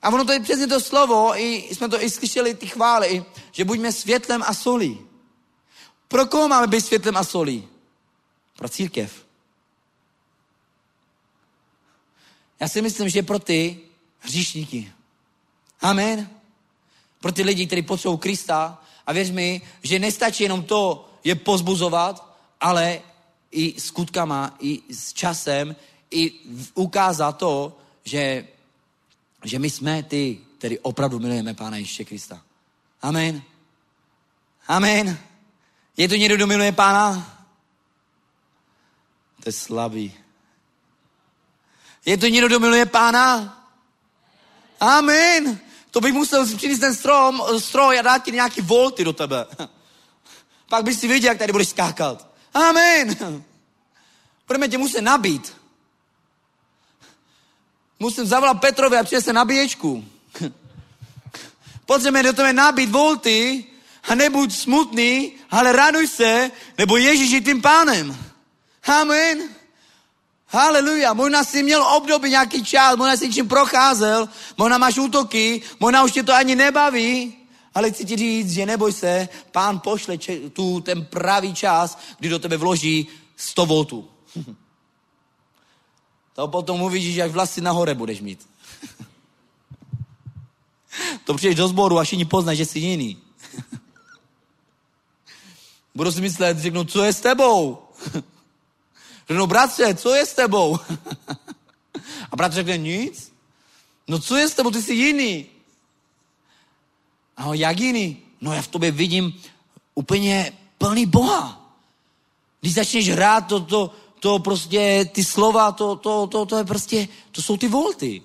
[0.02, 3.64] A ono to je přesně to slovo, i jsme to i slyšeli, ty chvály, že
[3.64, 5.00] buďme světlem a solí.
[6.08, 7.68] Pro koho máme být světlem a solí?
[8.56, 9.24] Pro církev.
[12.60, 13.80] Já si myslím, že pro ty
[14.18, 14.92] hříšníky.
[15.80, 16.30] Amen.
[17.20, 18.82] Pro ty lidi, kteří potřebují Krista.
[19.06, 23.00] A věř mi, že nestačí jenom to je pozbuzovat, ale
[23.54, 25.76] i skutkama, i s časem,
[26.10, 26.32] i
[26.74, 28.46] ukázat to, že,
[29.44, 32.42] že my jsme ty, který opravdu milujeme Pána Ježíše Krista.
[33.02, 33.42] Amen.
[34.66, 35.18] Amen.
[35.96, 37.30] Je tu někdo, kdo miluje Pána?
[39.42, 40.14] To je slabý.
[42.06, 43.60] Je tu někdo, kdo miluje Pána?
[44.80, 45.60] Amen.
[45.90, 49.46] To bych musel přinést ten strom, stroj a dát ti nějaký volty do tebe.
[50.68, 52.33] Pak bys si viděl, jak tady budeš skákat.
[52.54, 53.16] Amen.
[54.46, 55.52] Budeme tě muset nabít.
[57.98, 60.04] Musím zavolat Petrovi a přinese nabíječku.
[61.86, 63.64] Potřebujeme do tebe nabít volty
[64.08, 68.16] a nebuď smutný, ale raduj se, nebo Ježíš je tím pánem.
[68.84, 69.48] Amen.
[70.48, 71.12] Haleluja.
[71.12, 76.12] Možná jsi měl období nějaký čas, možná jsi čím procházel, možná máš útoky, možná už
[76.12, 77.36] tě to ani nebaví,
[77.74, 82.28] ale chci ti říct, že neboj se, pán pošle če- tu ten pravý čas, kdy
[82.28, 83.06] do tebe vloží
[83.36, 84.08] 100 voltů.
[86.34, 88.48] To potom uvidíš, jak vlasy nahoře budeš mít.
[91.24, 93.18] to přijdeš do sboru a všichni poznají, že jsi jiný.
[95.94, 97.78] Budu si myslet, řeknu, co je s tebou?
[99.28, 100.78] řeknu, bratře, co je s tebou?
[102.30, 103.32] a bratře řekne, nic.
[104.08, 105.46] No co je s tebou, ty jsi jiný.
[107.36, 108.16] A jak jiný?
[108.40, 109.40] No já v tobě vidím
[109.94, 111.60] úplně plný Boha.
[112.60, 117.08] Když začneš hrát to, to, to prostě, ty slova, to, to, to, to je prostě,
[117.32, 118.22] to jsou ty volty.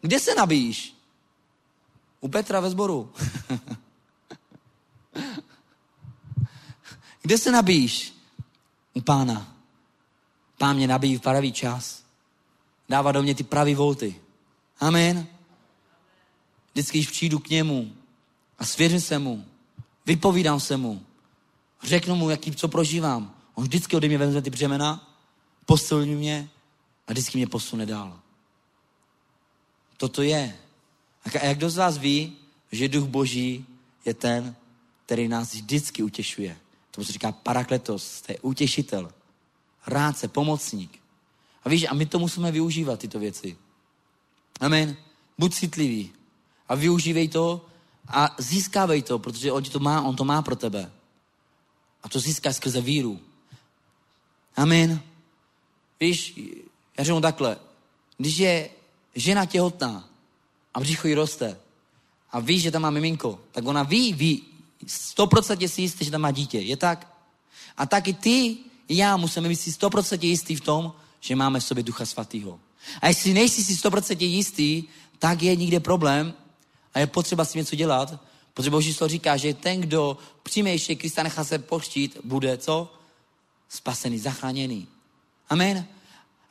[0.00, 0.94] Kde se nabíjíš?
[2.20, 3.12] U Petra ve sboru.
[7.22, 8.14] Kde se nabíjíš?
[8.94, 9.56] U pána.
[10.58, 12.02] Pán mě nabíjí v pravý čas.
[12.88, 14.20] Dává do mě ty pravý volty.
[14.80, 15.26] Amen.
[16.72, 17.92] Vždycky, když přijdu k němu
[18.62, 19.44] a svěřím se mu,
[20.06, 21.02] vypovídám se mu,
[21.82, 25.18] řeknu mu, jaký, co prožívám, on vždycky ode mě vezme ty břemena
[25.66, 26.50] posilňuje mě
[27.08, 28.20] a vždycky mě posune dál.
[29.96, 30.56] Toto je.
[31.24, 32.36] A jak kdo z vás ví,
[32.72, 33.66] že duch boží
[34.04, 34.56] je ten,
[35.06, 36.56] který nás vždycky utěšuje.
[36.90, 39.12] To se říká parakletos, to je utěšitel,
[39.86, 41.02] rádce, pomocník.
[41.64, 43.56] A víš, a my to musíme využívat, tyto věci.
[44.60, 44.96] Amen.
[45.38, 46.12] Buď citlivý
[46.68, 47.71] a využívej to
[48.08, 50.92] a získávej to, protože on to má, on to má pro tebe.
[52.02, 53.20] A to získáš skrze víru.
[54.56, 55.00] Amen.
[56.00, 56.40] Víš,
[56.98, 57.56] já řeknu takhle,
[58.18, 58.70] když je
[59.14, 60.08] žena těhotná
[60.74, 61.58] a břicho jí roste
[62.30, 64.42] a ví, že tam má miminko, tak ona ví, ví,
[64.86, 66.58] 100% si jistý, že tam má dítě.
[66.58, 67.12] Je tak?
[67.76, 68.56] A taky ty
[68.88, 72.60] já musíme být si 100% jistý v tom, že máme v sobě Ducha Svatého.
[73.00, 74.84] A jestli nejsi si 100% jistý,
[75.18, 76.34] tak je někde problém
[76.94, 78.14] a je potřeba s tím něco dělat,
[78.54, 82.92] protože Boží slovo říká, že ten, kdo přijme ještě Krista, nechá se poštít, bude co?
[83.68, 84.88] Spasený, zachráněný.
[85.48, 85.86] Amen.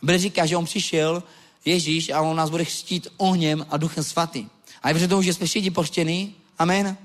[0.02, 1.24] Bible říká, že on přišel,
[1.66, 4.50] Ježíš, a on nás bude chtít ohněm a duchem svatým.
[4.84, 6.36] A je tomu, že jsme všichni poštění.
[6.60, 6.98] Amen.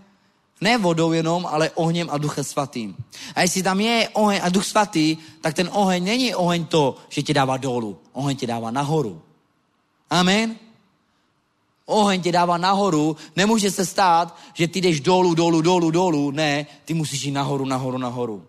[0.60, 2.96] Ne vodou jenom, ale ohněm a duchem svatým.
[3.34, 7.22] A jestli tam je oheň a duch svatý, tak ten oheň není oheň to, že
[7.22, 7.98] tě dává dolů.
[8.12, 9.22] Oheň tě dává nahoru.
[10.10, 10.56] Amen.
[11.86, 13.16] Oheň tě dává nahoru.
[13.36, 16.30] Nemůže se stát, že ty jdeš dolů, dolů, dolů, dolů.
[16.30, 18.44] Ne, ty musíš jít nahoru, nahoru, nahoru.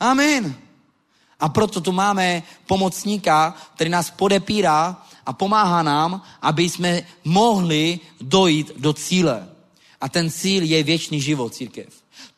[0.00, 0.56] Amen.
[1.40, 8.72] A proto tu máme pomocníka, který nás podepírá a pomáhá nám, aby jsme mohli dojít
[8.76, 9.48] do cíle.
[10.00, 11.88] A ten cíl je věčný život, církev.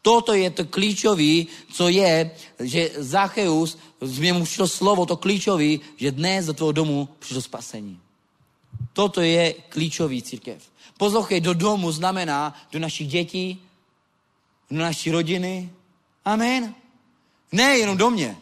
[0.02, 6.12] Toto je to klíčový, co je, že Zacheus, z němu přišlo slovo, to klíčový, že
[6.12, 8.00] dnes do tvého domu přišlo spasení.
[8.98, 10.58] Toto je klíčový církev.
[10.98, 13.62] Poslouchej, do domu znamená do našich dětí,
[14.70, 15.70] do naší rodiny.
[16.24, 16.74] Amen.
[17.52, 18.36] Ne jenom do mě,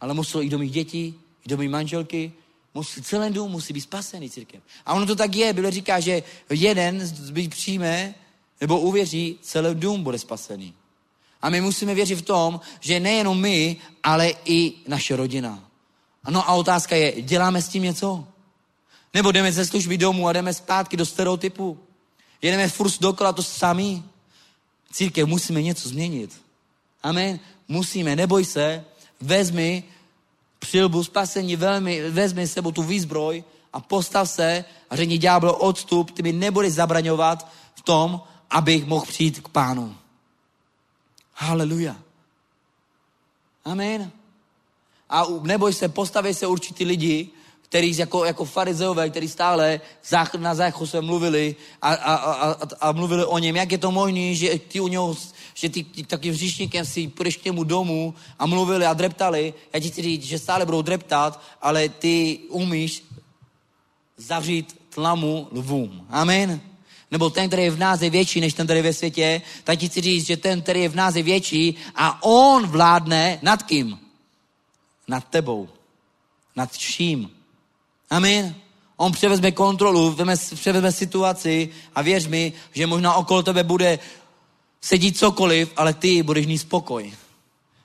[0.00, 1.14] ale muselo i do mých dětí,
[1.46, 2.32] i do mých manželky,
[2.74, 4.62] musí, celý dům musí být spasený církev.
[4.86, 8.14] A ono to tak je, Bible říká, že jeden z přijme
[8.60, 10.74] nebo uvěří, celý dům bude spasený.
[11.42, 15.68] A my musíme věřit v tom, že nejenom my, ale i naše rodina.
[16.28, 18.33] No a otázka je, děláme s tím něco?
[19.14, 21.78] Nebo jdeme ze služby domů a jdeme zpátky do stereotypu?
[22.42, 24.04] Jedeme furt dokola to samý?
[24.92, 26.40] Církev musíme něco změnit.
[27.02, 27.40] Amen.
[27.68, 28.84] Musíme, neboj se,
[29.20, 29.84] vezmi
[30.58, 36.22] přilbu spasení, velmi, vezmi sebou tu výzbroj a postav se a řekni ďábel odstup, ty
[36.22, 39.96] mi nebudeš zabraňovat v tom, abych mohl přijít k pánu.
[41.34, 41.96] Haleluja.
[43.64, 44.10] Amen.
[45.08, 47.30] A neboj se, postaví se určitý lidi,
[47.74, 49.80] který jako, jako farizeové, který stále
[50.38, 54.34] na záchu se mluvili a, a, a, a, mluvili o něm, jak je to možné,
[54.34, 55.16] že ty u něho,
[55.54, 59.54] že ty, ty takým hříšníkem si půjdeš k němu domů a mluvili a dreptali.
[59.72, 63.02] Já ti chci říct, že stále budou dreptat, ale ty umíš
[64.16, 66.06] zavřít tlamu lvům.
[66.10, 66.60] Amen.
[67.10, 69.78] Nebo ten, který je v nás, je větší než ten, který je ve světě, tak
[69.78, 73.62] ti chci říct, že ten, který je v nás, je větší a on vládne nad
[73.62, 73.98] kým?
[75.08, 75.68] Nad tebou.
[76.56, 77.43] Nad vším.
[78.14, 78.54] Amen.
[78.96, 80.16] On převezme kontrolu,
[80.54, 83.98] převezme situaci a věř mi, že možná okolo tebe bude
[84.80, 87.14] sedít cokoliv, ale ty budeš mít spokoj.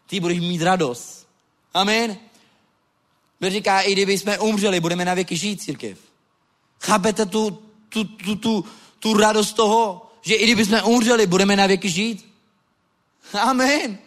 [0.08, 1.28] Ty budeš mít radost.
[1.74, 2.18] Amen.
[3.42, 5.98] Bůh říká, i kdyby jsme umřeli, budeme na věky žít, církev.
[6.82, 7.60] Chápete tu,
[7.90, 8.66] tu, tu, tu,
[9.00, 12.26] tu radost toho, že i kdyby jsme umřeli, budeme na věky žít?
[13.34, 13.98] Amen.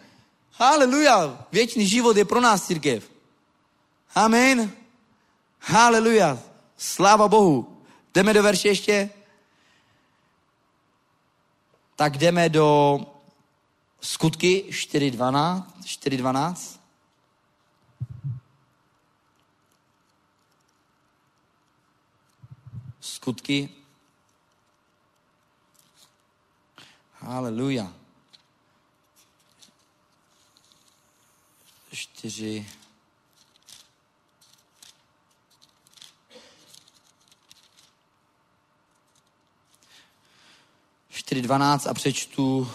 [0.51, 1.45] Haleluja.
[1.51, 3.11] Věčný život je pro nás, církev.
[4.15, 4.82] Amen.
[5.65, 6.39] Haleluja.
[6.77, 7.83] Sláva Bohu.
[8.13, 9.09] Jdeme do verše ještě?
[11.95, 12.99] Tak jdeme do
[14.01, 15.65] skutky 4.12.
[15.81, 16.79] 4.12.
[22.99, 23.69] Skutky.
[27.19, 27.93] Haleluja.
[31.91, 32.82] 4.
[41.31, 42.71] 4.12 a přečtu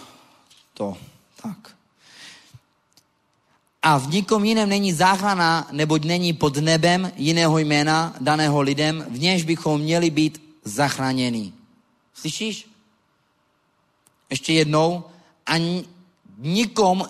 [0.73, 0.97] to.
[1.41, 1.75] Tak.
[3.81, 9.19] A v nikom jiném není záchrana, neboť není pod nebem jiného jména daného lidem, v
[9.19, 11.53] něž bychom měli být zachráněni.
[12.13, 12.69] Slyšíš?
[14.29, 15.03] Ještě jednou.
[15.45, 15.81] A
[16.37, 17.05] nikom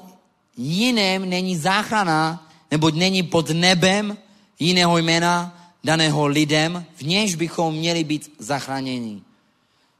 [0.58, 4.18] jiném není záchrana, neboť není pod nebem
[4.60, 9.22] jiného jména daného lidem, v něž bychom měli být zachráněni.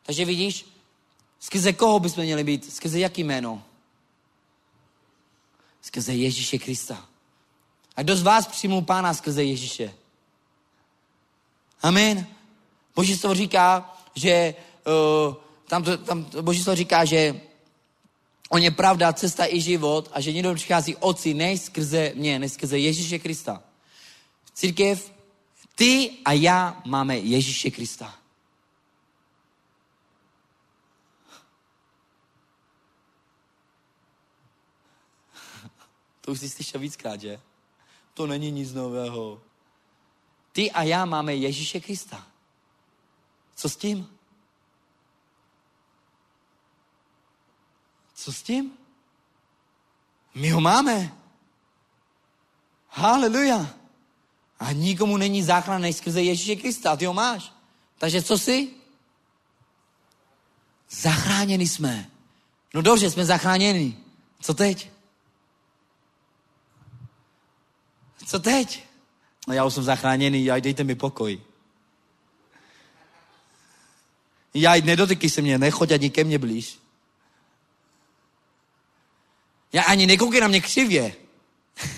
[0.06, 0.66] Takže vidíš,
[1.40, 2.74] Skrze koho bychom měli být?
[2.74, 3.64] Skrze jaký jméno?
[5.82, 7.06] Skrze Ježíše Krista.
[7.96, 9.94] A kdo z vás přijmul pána skrze Ježíše?
[11.82, 12.28] Amen.
[12.96, 14.56] Boží slovo říká, že
[15.28, 15.36] uh,
[15.68, 17.42] tam, to, tam Boží slovo říká, že
[18.50, 22.50] On je pravda, cesta i život a že někdo přichází oci ne skrze mě, ne
[22.50, 23.64] skrze Ježíše Krista.
[24.54, 25.12] Církev,
[25.76, 28.19] ty a já máme Ježíše Krista.
[36.30, 37.42] To už jsi slyšel víckrát, že?
[38.14, 39.42] To není nic nového.
[40.52, 42.28] Ty a já máme Ježíše Krista.
[43.56, 44.10] Co s tím?
[48.14, 48.74] Co s tím?
[50.36, 51.18] My ho máme.
[52.90, 53.76] Haleluja.
[54.60, 56.96] A nikomu není záchrana než skrze Ježíše Krista.
[56.96, 57.54] Ty ho máš.
[57.98, 58.70] Takže co si?
[60.90, 62.10] Zachráněni jsme.
[62.74, 63.98] No dobře, jsme zachráněni.
[64.42, 64.99] Co teď?
[68.26, 68.86] Co teď?
[69.48, 71.42] No já už jsem zachráněný, já dejte mi pokoj.
[74.54, 76.80] Já nedotykej se mě, nechoď ani ke mně blíž.
[79.74, 81.16] Já ani nekoukej na mě křivě.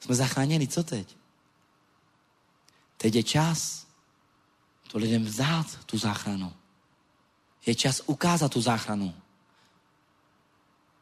[0.00, 1.16] Jsme zachráněni, co teď?
[2.96, 3.86] Teď je čas
[4.96, 6.52] to lidem vzát, tu záchranu.
[7.66, 9.14] Je čas ukázat tu záchranu.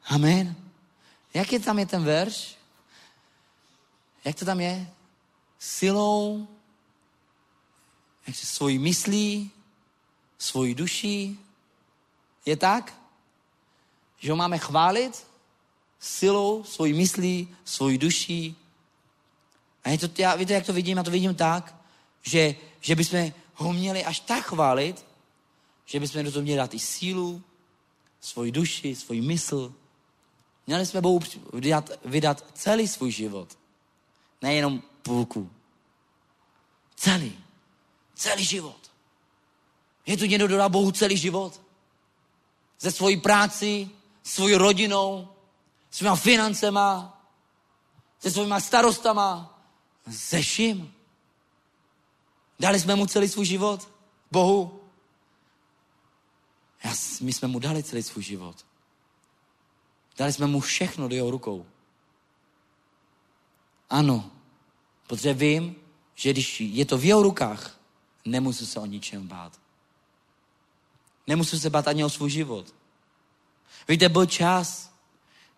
[0.04, 0.56] Amen.
[1.34, 2.56] Jak je tam je ten verš?
[4.24, 4.90] Jak to tam je?
[5.58, 6.48] Silou,
[8.26, 9.50] jak se svojí myslí,
[10.38, 11.38] svojí duší.
[12.46, 12.94] Je tak?
[14.18, 15.26] Že ho máme chválit
[16.00, 18.56] silou, svojí myslí, svojí duší.
[19.84, 20.96] A je to, já, víte, jak to vidím?
[20.96, 21.74] Já to vidím tak,
[22.22, 25.04] že, že bychom ho měli až tak chválit,
[25.86, 27.42] že bychom do toho měli dát i sílu,
[28.20, 29.74] svoji duši, svoji mysl.
[30.66, 31.20] Měli jsme Bohu
[31.52, 33.58] vydat, vydat celý svůj život.
[34.42, 35.50] Nejenom půlku.
[36.96, 37.38] Celý.
[38.14, 38.90] Celý život.
[40.06, 41.60] Je tu někdo, kdo dá Bohu celý život?
[42.80, 43.90] Ze svojí práci,
[44.22, 45.28] svojí rodinou,
[45.90, 47.20] svýma financema,
[48.20, 49.58] se svýma starostama,
[50.10, 50.94] se vším.
[52.60, 53.88] Dali jsme mu celý svůj život?
[54.30, 54.80] Bohu?
[56.84, 58.66] Já, my jsme mu dali celý svůj život.
[60.16, 61.66] Dali jsme mu všechno do jeho rukou.
[63.90, 64.30] Ano,
[65.06, 65.76] protože vím,
[66.14, 67.78] že když je to v jeho rukách,
[68.24, 69.60] nemusím se o ničem bát.
[71.26, 72.74] Nemusím se bát ani o svůj život.
[73.88, 74.92] Víte, byl čas,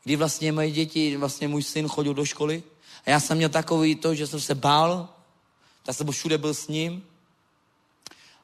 [0.05, 2.63] kdy vlastně moje děti, vlastně můj syn chodil do školy
[3.07, 5.09] a já jsem měl takový to, že jsem se bál,
[5.83, 7.05] tak jsem všude byl s ním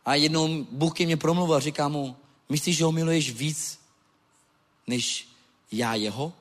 [0.04, 2.16] a jednou Bůh ke mně promluvil a říká mu,
[2.48, 3.80] myslíš, že ho miluješ víc,
[4.86, 5.31] než
[5.72, 6.32] já jeho?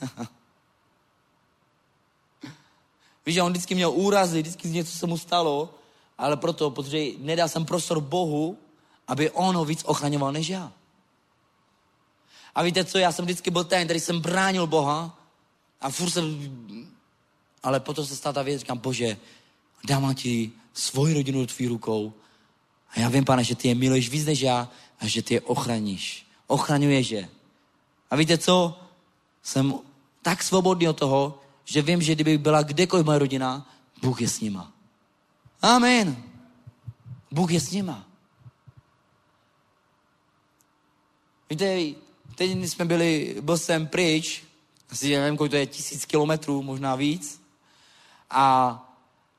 [3.26, 5.74] Víš, že on vždycky měl úrazy, vždycky něco se mu stalo,
[6.18, 8.58] ale proto, protože nedal jsem prostor Bohu,
[9.08, 10.72] aby on ho víc ochraňoval než já.
[12.54, 15.18] A víte co, já jsem vždycky byl ten, který jsem bránil Boha
[15.80, 16.24] a furt jsem,
[17.62, 19.16] ale potom se stala ta věc, říkám, bože,
[19.84, 22.12] dám ti svoji rodinu do tvých rukou
[22.90, 24.68] a já vím, pane, že ty je miluješ víc než já
[25.00, 26.26] a že ty je ochraníš.
[26.46, 27.28] Ochraňuješ je.
[28.10, 28.80] A víte co?
[29.42, 29.74] Jsem
[30.22, 33.66] tak svobodný od toho, že vím, že kdyby byla kdekoliv moje rodina,
[34.02, 34.72] Bůh je s nima.
[35.62, 36.22] Amen.
[37.30, 38.04] Bůh je s nima.
[41.50, 41.78] Víte,
[42.34, 44.44] teď jsme byli, byl jsem pryč,
[44.90, 47.42] asi nevím, kolik to je, tisíc kilometrů, možná víc.
[48.30, 48.74] A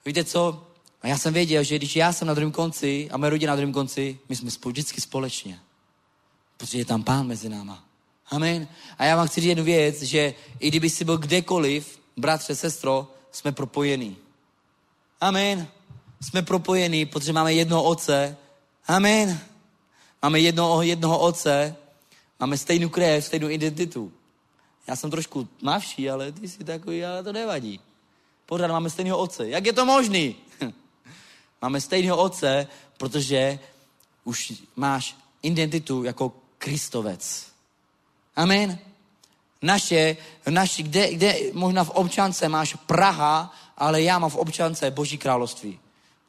[0.05, 0.67] víte co?
[1.01, 3.55] A já jsem věděl, že když já jsem na druhém konci a moje rodina na
[3.55, 5.59] druhém konci, my jsme vždycky společně.
[6.57, 7.90] Protože je tam pán mezi náma.
[8.31, 8.67] Amen.
[8.97, 13.07] A já vám chci říct jednu věc, že i kdyby si byl kdekoliv, bratře, sestro,
[13.31, 14.17] jsme propojení.
[15.21, 15.67] Amen.
[16.21, 18.37] Jsme propojení, protože máme jednoho otce.
[18.87, 19.39] Amen.
[20.21, 21.75] Máme jednoho, jednoho otce,
[22.39, 24.11] máme stejnou krev, stejnou identitu.
[24.87, 27.79] Já jsem trošku mavší, ale ty jsi takový, ale to nevadí.
[28.45, 29.49] Pořád máme stejného otce.
[29.49, 30.35] Jak je to možný?
[31.61, 32.67] máme stejného otce,
[32.97, 33.59] protože
[34.23, 37.50] už máš identitu jako Kristovec.
[38.35, 38.79] Amen.
[39.61, 40.17] Naše,
[40.49, 45.79] naši, kde, kde možná v občance máš Praha, ale já mám v občance Boží království.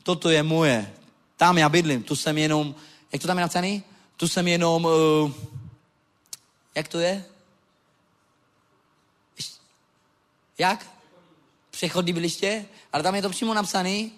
[0.03, 0.93] Toto je moje.
[1.37, 2.03] Tam já bydlím.
[2.03, 2.75] Tu jsem jenom,
[3.13, 3.83] jak to tam je napsaný?
[4.17, 5.33] Tu jsem jenom, uh,
[6.75, 7.25] jak to je?
[10.59, 10.87] Jak?
[11.71, 12.65] Přechodní byliště?
[12.93, 14.11] Ale tam je to přímo napsané,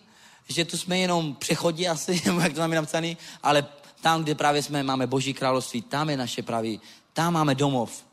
[0.48, 3.66] že tu jsme jenom přechodí asi, jak to tam je napsané, ale
[4.00, 6.80] tam, kde právě jsme, máme Boží království, tam je naše pravý,
[7.14, 8.04] tam máme domov.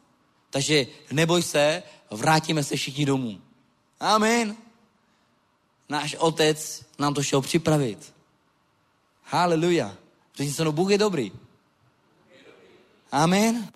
[0.49, 3.41] Takže neboj se, vrátíme se všichni domů.
[3.99, 4.55] Amen.
[5.89, 8.13] Náš otec nám to šel připravit.
[9.23, 9.95] Haleluja.
[10.35, 11.31] Řekni se, no Bůh je dobrý.
[13.11, 13.71] Amen.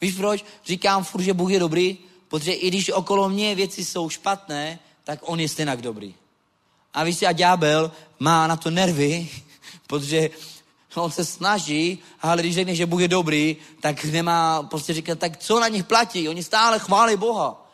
[0.00, 0.44] Víš proč?
[0.66, 1.98] Říkám furt, že Bůh je dobrý,
[2.28, 6.14] protože i když okolo mě věci jsou špatné, tak on je stejně dobrý.
[6.94, 9.30] A víš, a ďábel má na to nervy,
[9.86, 10.30] protože
[10.94, 15.36] on se snaží, ale když řekne, že Bůh je dobrý, tak nemá, prostě říkat, tak
[15.36, 16.28] co na nich platí?
[16.28, 17.66] Oni stále chválí Boha.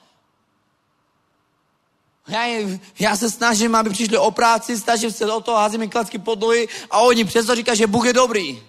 [2.28, 2.68] Já,
[2.98, 6.40] já se snažím, aby přišli o práci, snažím se o to, házím mi klacky pod
[6.40, 8.62] nohy a oni přesto říkají, že Bůh je dobrý.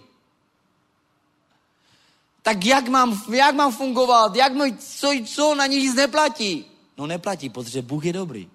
[2.41, 4.35] Tak jak mám, jak mám fungovat?
[4.35, 6.65] Jak můj, co, co na nich nic neplatí?
[6.97, 8.49] No neplatí, protože Bůh je dobrý.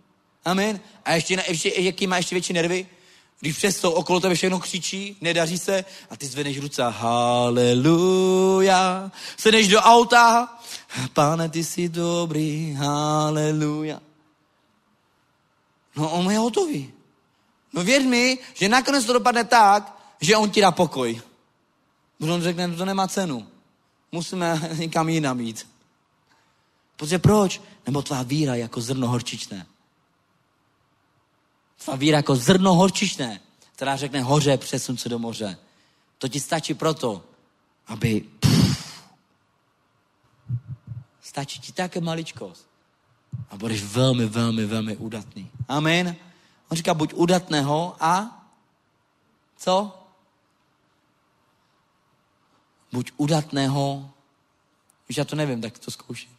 [0.44, 0.80] Amen.
[1.04, 2.86] A ještě, ještě jaký má ještě větší nervy?
[3.42, 7.80] Když přesto okolo tebe všechno křičí, nedaří se a ty zvedneš ruce haleluja.
[9.36, 10.58] Sedneš do auta,
[11.12, 14.00] pane, ty jsi dobrý, haleluja.
[15.96, 16.92] No on je hotový.
[17.72, 21.22] No věř mi, že nakonec to dopadne tak, že on ti dá pokoj.
[22.18, 23.46] Protože on řekne, to nemá cenu.
[24.12, 25.66] Musíme někam jinam jít.
[26.96, 27.62] Protože proč?
[27.86, 29.66] Nebo tvá víra jako zrno horčičné.
[31.84, 33.40] Tvá víra jako zrno horčičné,
[33.72, 35.58] která řekne hoře, přesun se do moře.
[36.18, 37.24] To ti stačí proto,
[37.86, 38.20] aby...
[38.20, 39.02] Pff,
[41.22, 42.66] stačí ti také maličkost.
[43.50, 45.50] A budeš velmi, velmi, velmi udatný.
[45.68, 46.16] Amen.
[46.68, 48.42] On říká, buď udatného a
[49.56, 49.98] co?
[52.92, 54.10] Buď udatného,
[55.06, 56.36] když já to nevím, tak to zkouším.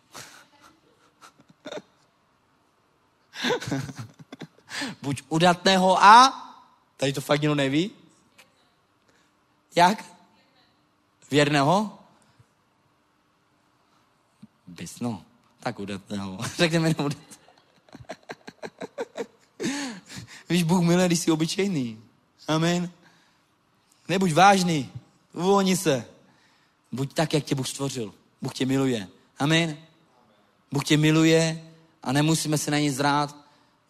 [5.02, 6.34] buď udatného a,
[6.98, 7.92] tady to fakt někdo neví,
[9.76, 10.06] jak?
[11.32, 12.00] Věrného?
[14.68, 15.24] Bysno.
[15.60, 16.38] Tak udatného.
[16.58, 17.34] Řekneme jenom udatného.
[20.50, 22.04] Víš, Bůh miluje, když jsi obyčejný.
[22.48, 22.92] Amen.
[24.08, 24.92] Nebuď vážný.
[25.34, 26.06] Uvolni se.
[26.92, 28.14] Buď tak, jak tě Bůh stvořil.
[28.42, 29.08] Bůh tě miluje.
[29.40, 29.78] Amen.
[30.72, 31.72] Bůh tě miluje
[32.04, 33.43] a nemusíme se na ně zrát.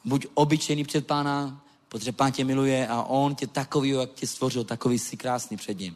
[0.03, 4.63] Buď obyčejný před pána, protože pán tě miluje a on tě takový, jak tě stvořil,
[4.63, 5.95] takový jsi krásný před ním.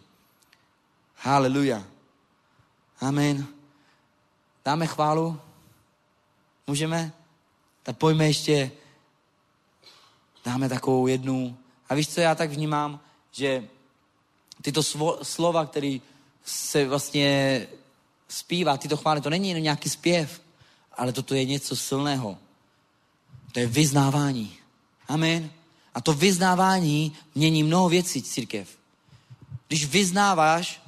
[1.16, 1.84] Haleluja.
[3.00, 3.48] Amen.
[4.66, 5.40] Dáme chválu.
[6.68, 7.12] Můžeme?
[7.84, 8.72] Tak pojďme ještě,
[10.46, 11.58] dáme takovou jednu.
[11.90, 13.00] A víš, co já tak vnímám?
[13.32, 13.68] Že
[14.62, 15.98] tyto svo, slova, které
[16.46, 17.68] se vlastně
[18.28, 20.42] zpívá, tyto chvály, to není jen nějaký zpěv,
[20.98, 22.38] ale toto je něco silného.
[23.52, 24.54] To je vyznávání.
[25.08, 25.50] Amen.
[25.94, 28.70] A to vyznávání mění mnoho věcí, církev.
[29.68, 30.82] Když vyznáváš,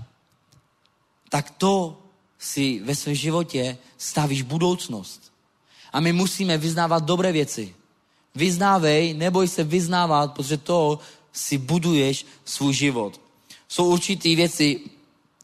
[1.30, 2.02] tak to
[2.40, 5.32] si ve svém životě stavíš budoucnost.
[5.94, 7.76] A my musíme vyznávat dobré věci.
[8.36, 11.00] Vyznávej, neboj se vyznávat, protože to
[11.34, 13.22] si buduješ svůj život.
[13.68, 14.80] Jsou určitý věci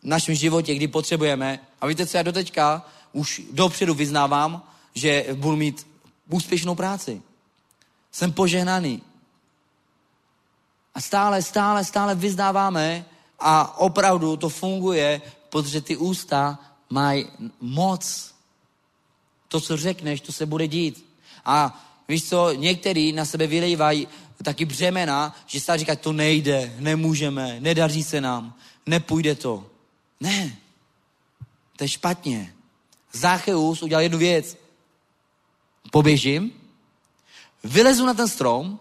[0.04, 1.60] v našem životě, kdy potřebujeme.
[1.82, 4.64] A víte, co já doteďka už dopředu vyznávám,
[4.96, 5.88] že budu mít
[6.30, 7.22] úspěšnou práci.
[8.12, 9.02] Jsem požehnaný.
[10.96, 13.06] A stále, stále, stále vyznáváme
[13.40, 17.28] a opravdu to funguje, protože ty ústa mají
[17.62, 18.34] moc
[19.48, 21.06] to, co řekneš, to se bude dít.
[21.46, 24.08] A víš co, některý na sebe vylejvají
[24.44, 28.54] taky břemena, že se říká, to nejde, nemůžeme, nedaří se nám,
[28.86, 29.66] nepůjde to.
[30.20, 30.58] Ne,
[31.78, 32.54] to je špatně.
[33.14, 34.58] Zácheus udělal jednu věc.
[35.96, 36.52] Poběžím,
[37.64, 38.80] vylezu na ten strom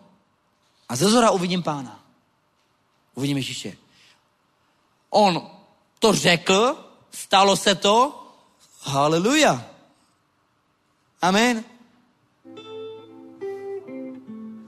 [0.88, 2.04] a ze zora uvidím pána.
[3.14, 3.76] Uvidím Ježíše.
[5.10, 5.50] On
[5.98, 6.76] to řekl,
[7.10, 8.26] stalo se to,
[8.80, 9.66] haleluja.
[11.22, 11.64] Amen.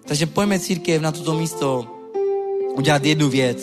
[0.07, 1.83] Takže pojďme církev na toto místo
[2.75, 3.59] udělat jednu věc.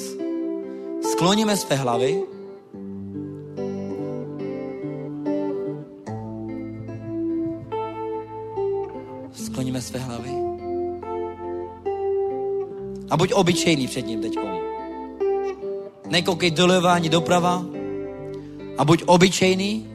[1.12, 2.33] Skloníme své hlavy.
[9.94, 10.30] Své hlavy.
[13.10, 14.50] A buď obyčejný před ním teďkom.
[16.10, 17.66] Nekoukej doleva ani doprava.
[18.78, 19.94] A buď obyčejný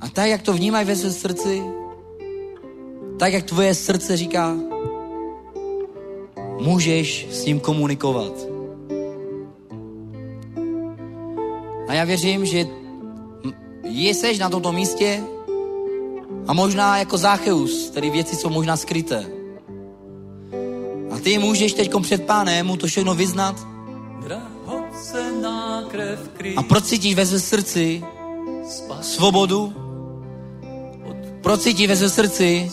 [0.00, 1.62] A tak, jak to vnímají ve svém srdci,
[3.18, 4.54] tak, jak tvoje srdce říká,
[6.60, 8.32] můžeš s ním komunikovat.
[11.88, 12.66] A já věřím, že
[13.84, 15.35] jsi na tomto místě
[16.46, 19.26] a možná jako Zácheus, tady věci jsou možná skryté.
[21.10, 23.66] A ty můžeš teď před pánem mu to všechno vyznat
[26.56, 28.04] a procítíš ve své srdci
[29.00, 29.74] svobodu,
[31.42, 32.70] procítí ve své srdci,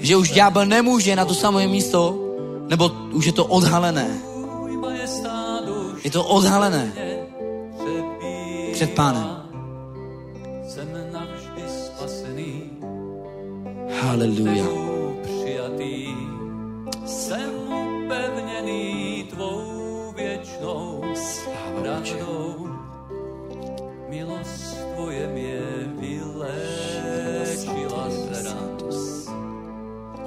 [0.00, 2.18] že už ďábel nemůže na to samé místo,
[2.68, 4.20] nebo už je to odhalené.
[6.04, 6.92] Je to odhalené.
[8.72, 9.39] před pánem.
[14.00, 14.64] Haleluja.
[14.64, 16.06] tebou přijatý.
[17.06, 17.50] Jsem
[18.04, 22.14] upevněný tvou věčnou Sláva Otče.
[22.14, 22.68] pravdou.
[24.08, 25.60] Milost tvoje mě
[26.00, 27.10] vyléčila
[28.10, 28.70] z ran.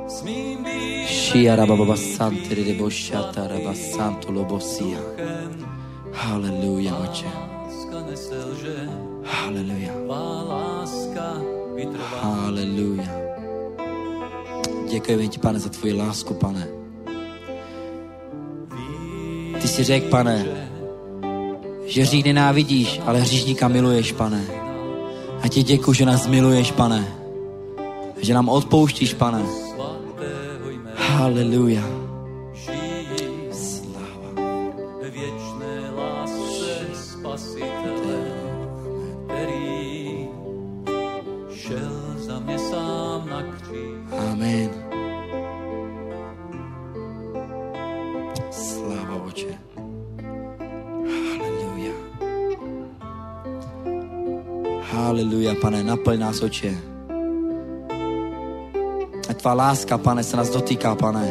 [0.08, 5.00] Smím být Shia rababa sante de boshata raba santo lobosia.
[6.14, 7.28] Haleluja, Oče.
[9.26, 9.94] Haleluja.
[12.22, 13.33] Haleluja.
[14.94, 16.68] Děkujeme ti, pane, za tvoji lásku, pane.
[19.62, 20.46] Ty jsi řekl, pane,
[21.86, 24.44] že hřích nenávidíš, ale hříšníka miluješ, pane.
[25.42, 27.08] A ti děkuji, že nás miluješ, pane.
[28.18, 29.46] Že nám odpouštíš, pane.
[30.96, 32.03] Svatého
[56.34, 56.74] nás, Oče.
[59.30, 61.30] Ať tvá láska, pane, se nás dotýká, pane.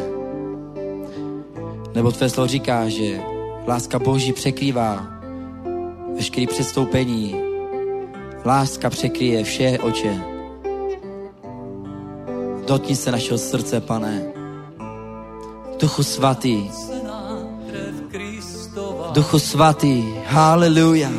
[1.95, 3.19] Nebo tvé slovo říká, že
[3.67, 5.07] láska Boží překrývá
[6.15, 7.35] veškerý předstoupení.
[8.45, 10.23] Láska překryje vše, Oče.
[12.67, 14.23] Dotkni se našeho srdce, pane.
[15.79, 16.71] Duchu svatý,
[19.13, 21.11] Duchu svatý, haleluja.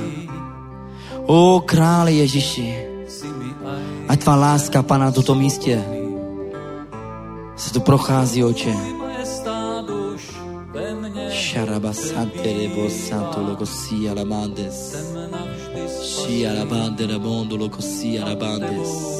[1.26, 2.93] O králi Ježíši,
[4.24, 5.84] tvá láska, pana, na tomto místě
[7.56, 8.74] se tu prochází, oče.
[12.42, 14.96] rebo santo logosi alabandes.
[16.00, 17.06] Shi alabande
[18.22, 19.13] alabandes.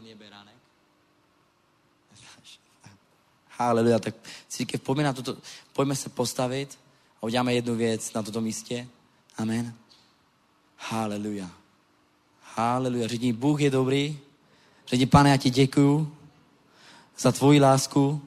[0.00, 0.54] Je beránek?
[3.58, 4.14] Haleluja, tak
[4.48, 5.36] církev, pojďme, na toto,
[5.72, 6.78] pojďme se postavit
[7.22, 8.88] a uděláme jednu věc na toto místě.
[9.36, 9.74] Amen.
[10.76, 11.50] Haleluja.
[12.42, 13.08] Haleluja.
[13.08, 14.18] Řekni, Bůh je dobrý.
[14.86, 16.16] Řekni, pane, já ti děkuju
[17.18, 18.22] za tvoji lásku,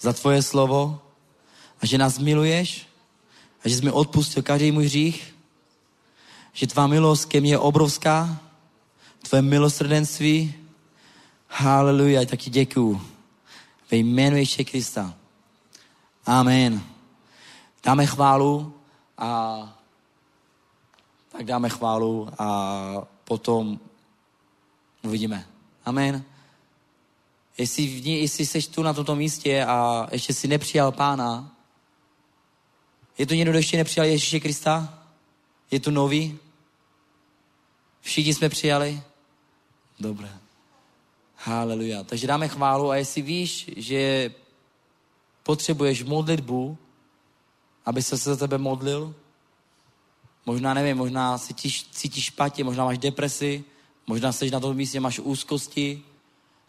[0.00, 1.02] za tvoje slovo
[1.80, 2.86] a že nás miluješ
[3.64, 5.34] a že jsi mi odpustil každý můj hřích,
[6.52, 8.40] že tvá milost ke mně je obrovská,
[9.22, 10.54] tvoje milosrdenství.
[11.54, 13.02] Haleluja, tak ti děkuju.
[13.90, 15.14] Ve jménu Ježíše Krista.
[16.26, 16.84] Amen.
[17.84, 18.74] Dáme chválu
[19.18, 19.82] a
[21.28, 23.80] tak dáme chválu a potom
[25.02, 25.46] uvidíme.
[25.84, 26.24] Amen.
[27.58, 31.56] Jestli, v ní, jestli jsi tu na tomto místě a ještě si nepřijal pána,
[33.18, 34.98] je tu někdo, kdo ještě nepřijal Ježíše Krista?
[35.70, 36.38] Je tu nový?
[38.00, 39.02] Všichni jsme přijali?
[40.00, 40.41] Dobré.
[41.44, 42.04] Haleluja.
[42.04, 44.30] Takže dáme chválu a jestli víš, že
[45.42, 46.78] potřebuješ modlitbu,
[47.86, 49.14] aby se za tebe modlil,
[50.46, 53.64] možná nevím, možná se cítíš, cítíš špatně, možná máš depresi,
[54.06, 56.02] možná jsi na tom místě, máš úzkosti,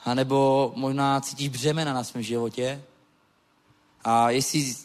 [0.05, 2.83] a nebo možná cítíš břemena na svém životě.
[4.03, 4.75] A jestli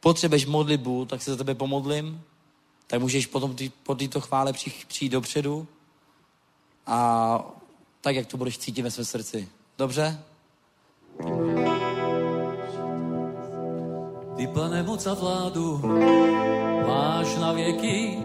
[0.00, 2.22] potřebuješ modlitbu, tak se za tebe pomodlím,
[2.86, 4.52] tak můžeš potom ty, po této chvále
[4.88, 5.66] přijít dopředu
[6.86, 7.59] a
[8.00, 9.48] tak, jak to budeš cítit ve své srdci.
[9.78, 10.18] Dobře?
[14.36, 15.80] Ty, pane, moc a vládu
[16.86, 18.18] máš na věky,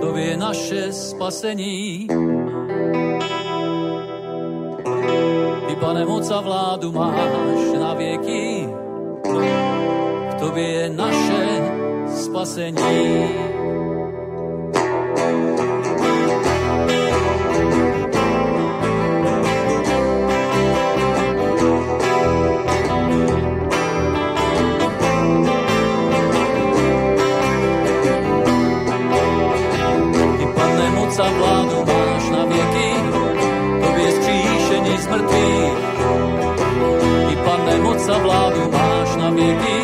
[0.00, 2.08] to je naše spasení.
[5.68, 8.68] Ty, pane, moc a vládu máš na věky,
[10.38, 11.62] tobě je naše
[12.22, 13.57] spasení.
[31.18, 32.88] Pane, moc a vládu máš na věky,
[33.82, 35.78] tobě zkříšení z mrtvých.
[37.28, 39.78] Ty, pane, moc a vládu máš na věky,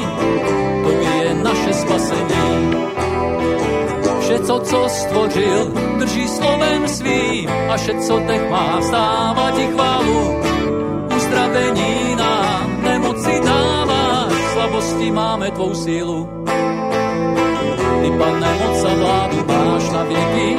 [0.84, 2.74] tobě je naše spasení.
[4.20, 10.40] Vše, co, co stvořil, drží slovem svým a vše, co teď má, stává ti chválu.
[11.16, 16.28] Uzdravení nám nemoci dáváš, slabosti máme tvou sílu.
[18.02, 20.56] Ty, pane, moc a vládu máš na věky,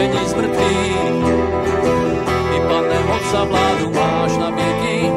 [0.00, 0.96] zkříšení z mrtvých.
[2.50, 5.12] Ty, pane, moc a vládu máš na věky,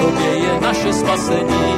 [0.00, 1.74] tobě je naše spasení.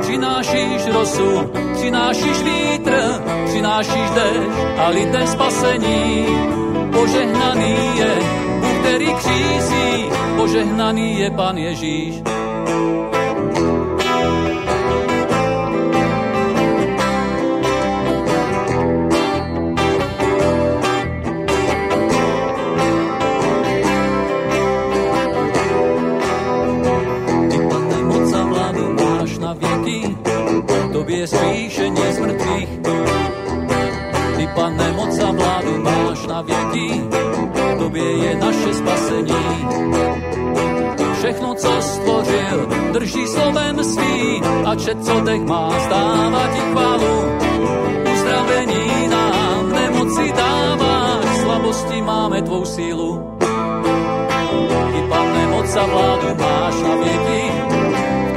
[0.00, 2.92] Přinášíš rosu, přinášíš vítr,
[3.46, 6.26] přinášíš dešť a lidé spasení.
[6.92, 8.18] Požehnaný je
[8.60, 12.14] Bůh, který křízí, požehnaný je Pan Ježíš.
[31.00, 32.68] Tobě zkříšení z mrtvých.
[34.36, 37.04] Ty, pane, moc a vládu máš na věky,
[37.78, 39.44] tobě je naše spasení.
[41.18, 47.16] Všechno, co stvořil, drží slovem svým a vše, co dech má, stává ti chválu.
[48.12, 53.36] Uzdravení nám nemoci dáváš, slabosti máme tvou sílu.
[54.92, 57.42] Ty, pane, moc a vládu máš na věky,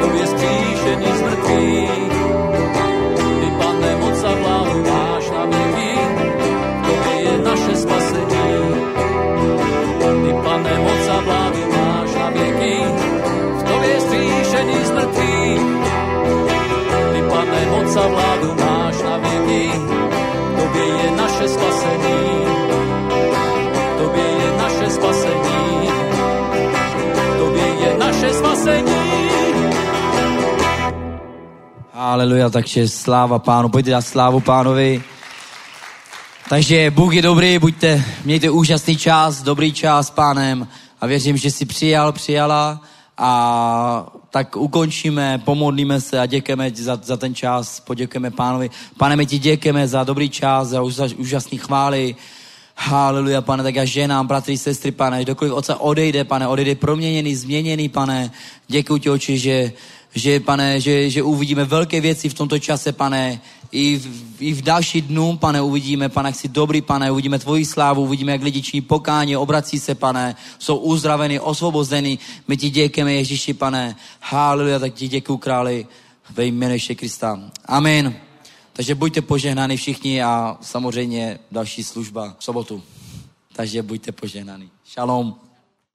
[0.02, 2.13] tobě zkříšení z mrtvých.
[17.94, 19.72] Pane, moc a vládu máš na věky,
[20.58, 22.46] tobě je naše spasení.
[23.98, 25.90] Tobě je naše spasení.
[27.38, 28.94] Tobě je naše spasení.
[31.94, 35.04] Haleluja, takže sláva pánu, pojďte dát slávu pánovi.
[36.50, 40.68] Takže Bůh je dobrý, buďte, mějte úžasný čas, dobrý čas s pánem
[41.02, 42.82] a věřím, že si přijal, přijala
[43.18, 48.70] a tak ukončíme, pomodlíme se a děkujeme za, za ten čas, poděkujeme pánovi.
[48.98, 52.16] Pane, my ti děkujeme za dobrý čas, za úžas- úžasný chvály.
[52.76, 57.90] Haleluja, pane, tak já ženám, bratři, sestry, pane, dokoliv oce odejde, pane, odejde proměněný, změněný,
[57.90, 58.32] pane.
[58.68, 59.72] Děkuji ti, oči, že,
[60.16, 63.42] že, pane, že, že uvidíme velké věci v tomto čase, pane,
[63.72, 67.66] i v, i v další dnů, pane, uvidíme, pane, jak jsi dobrý, pane, uvidíme tvoji
[67.66, 72.20] slávu, uvidíme, jak lidi činí pokání, obrací se, pane, jsou uzdraveni, osvobozeni.
[72.48, 73.96] My ti děkujeme, Ježíši, pane.
[74.22, 75.88] Haleluja, tak ti děkuji, králi,
[76.30, 77.40] ve jménu Ježíše Krista.
[77.66, 78.16] Amen.
[78.74, 82.84] Takže buďte požehnáni všichni a samozřejmě další služba v sobotu.
[83.54, 84.70] Takže buďte požehnáni.
[84.94, 85.36] Shalom.